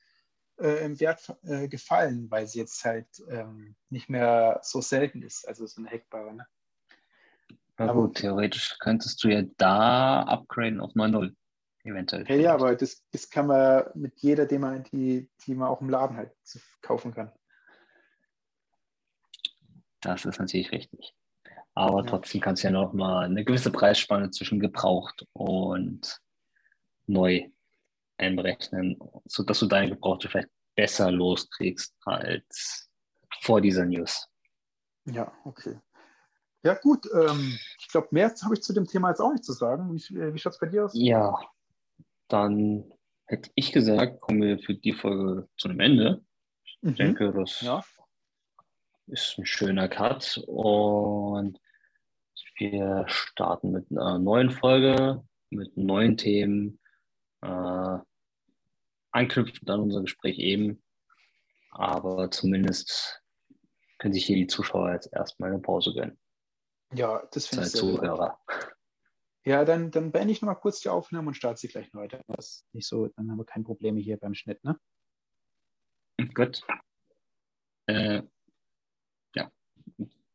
äh, 0.61 0.85
im 0.85 1.01
Wert 1.01 1.37
äh, 1.43 1.67
gefallen, 1.67 2.31
weil 2.31 2.47
sie 2.47 2.61
jetzt 2.61 2.85
halt 2.85 3.09
ähm, 3.29 3.75
nicht 3.89 4.09
mehr 4.09 4.61
so 4.63 4.81
selten 4.81 5.23
ist, 5.23 5.47
also 5.49 5.67
so 5.67 5.81
eine 5.81 5.91
hackbare. 5.91 6.35
Ne? 6.35 6.47
Na 7.79 7.93
gut, 7.93 8.19
theoretisch 8.19 8.77
könntest 8.79 9.25
du 9.25 9.29
ja 9.29 9.43
da 9.57 10.23
upgraden 10.23 10.81
auf 10.81 10.93
9.0 10.93 11.35
eventuell. 11.83 12.29
Ja, 12.29 12.37
ja, 12.37 12.55
aber 12.55 12.77
das, 12.77 13.03
das 13.11 13.29
kann 13.29 13.49
man 13.49 13.87
mit 13.95 14.21
jeder, 14.21 14.47
die 14.47 14.59
man, 14.59 14.85
die, 14.85 15.29
die 15.45 15.55
man 15.57 15.69
auch 15.69 15.81
im 15.81 15.89
Laden 15.89 16.17
halt 16.17 16.31
kaufen 16.83 17.13
kann. 17.13 17.33
Das 20.01 20.25
ist 20.25 20.39
natürlich 20.39 20.71
richtig. 20.71 21.17
Aber 21.74 22.04
trotzdem 22.04 22.40
kannst 22.40 22.62
du 22.62 22.68
ja 22.68 22.72
noch 22.72 22.92
mal 22.92 23.24
eine 23.24 23.44
gewisse 23.44 23.70
Preisspanne 23.70 24.30
zwischen 24.30 24.61
gebraucht 24.61 25.26
und 25.33 26.20
neu 27.06 27.48
einberechnen, 28.18 28.98
sodass 29.24 29.61
du 29.61 29.66
deine 29.66 29.90
Gebrauchte 29.90 30.28
vielleicht 30.28 30.50
besser 30.74 31.11
loskriegst 31.11 31.94
als 32.04 32.90
vor 33.40 33.61
dieser 33.61 33.87
News. 33.87 34.28
Ja, 35.06 35.33
okay. 35.44 35.78
Ja, 36.62 36.74
gut. 36.74 37.09
Ähm, 37.14 37.59
ich 37.78 37.88
glaube, 37.88 38.09
mehr 38.11 38.33
habe 38.42 38.54
ich 38.54 38.62
zu 38.62 38.74
dem 38.74 38.87
Thema 38.87 39.09
jetzt 39.09 39.20
auch 39.20 39.33
nicht 39.33 39.44
zu 39.44 39.52
sagen. 39.52 39.94
Wie, 39.94 40.35
wie 40.35 40.38
schaut 40.38 40.52
es 40.52 40.59
bei 40.59 40.66
dir 40.66 40.85
aus? 40.85 40.92
Ja, 40.94 41.38
dann 42.28 42.92
hätte 43.26 43.50
ich 43.54 43.72
gesagt, 43.72 44.20
kommen 44.20 44.42
wir 44.42 44.59
für 44.59 44.74
die 44.74 44.92
Folge 44.92 45.48
zu 45.56 45.68
einem 45.68 45.80
Ende. 45.80 46.24
Ich 46.64 46.78
mhm. 46.83 46.96
denke, 46.96 47.33
das 47.33 47.62
ja 47.62 47.83
ist 49.11 49.38
ein 49.38 49.46
schöner 49.46 49.88
Cut 49.88 50.42
und 50.46 51.61
wir 52.57 53.05
starten 53.09 53.73
mit 53.73 53.90
einer 53.90 54.18
neuen 54.18 54.51
Folge, 54.51 55.23
mit 55.51 55.77
neuen 55.77 56.16
Themen, 56.16 56.79
äh, 57.42 57.99
anknüpfend 59.11 59.68
an 59.70 59.81
unser 59.81 60.03
Gespräch 60.03 60.38
eben. 60.38 60.83
Aber 61.70 62.31
zumindest 62.31 63.23
können 63.99 64.14
sich 64.14 64.27
hier 64.27 64.37
die 64.37 64.46
Zuschauer 64.46 64.92
jetzt 64.92 65.12
erstmal 65.12 65.51
eine 65.51 65.61
Pause 65.61 65.94
gönnen. 65.94 66.18
Ja, 66.92 67.27
das 67.33 67.46
finde 67.46 67.64
ich 67.64 67.73
sehr 67.73 67.81
Zuhörer. 67.81 68.38
Ja, 69.44 69.64
dann, 69.64 69.90
dann 69.90 70.12
beende 70.12 70.33
ich 70.33 70.42
nochmal 70.42 70.61
kurz 70.61 70.81
die 70.81 70.88
Aufnahme 70.90 71.29
und 71.29 71.35
starte 71.35 71.61
sie 71.61 71.68
gleich 71.68 71.92
neu. 71.92 72.09
Das 72.27 72.66
nicht 72.73 72.87
so, 72.87 73.09
dann 73.09 73.31
haben 73.31 73.38
wir 73.38 73.44
keine 73.44 73.64
Probleme 73.64 74.01
hier 74.01 74.18
beim 74.18 74.35
Schnitt, 74.35 74.62
ne? 74.64 74.79
Gut. 76.35 76.61
Äh, 77.87 78.23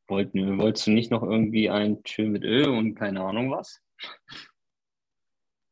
Wollten, 0.08 0.60
wolltest 0.60 0.86
du 0.86 0.92
nicht 0.92 1.10
noch 1.10 1.24
irgendwie 1.24 1.70
ein 1.70 2.04
Chill 2.04 2.30
mit 2.30 2.44
Öl 2.44 2.70
und 2.70 2.96
keine 2.96 3.22
Ahnung 3.22 3.52
was? 3.52 3.82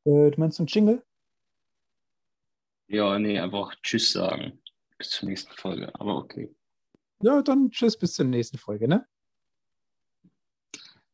Äh, 0.05 0.31
du 0.31 0.33
meinst 0.37 0.59
ein 0.59 0.65
Jingle? 0.65 1.03
Ja, 2.87 3.17
nee, 3.19 3.39
einfach 3.39 3.75
Tschüss 3.83 4.11
sagen. 4.11 4.59
Bis 4.97 5.11
zur 5.11 5.29
nächsten 5.29 5.53
Folge, 5.53 5.93
aber 5.95 6.17
okay. 6.17 6.53
Ja, 7.21 7.41
dann 7.41 7.69
Tschüss, 7.69 7.97
bis 7.97 8.15
zur 8.15 8.25
nächsten 8.25 8.57
Folge, 8.57 8.87
ne? 8.87 9.07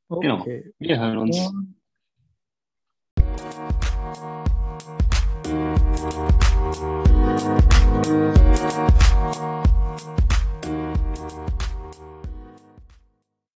Genau. 0.09 0.39
Okay. 0.39 0.73
Genau, 0.79 0.79
wir 0.79 0.99
hören 0.99 1.17
uns. 1.17 1.37
Ja. 1.37 1.51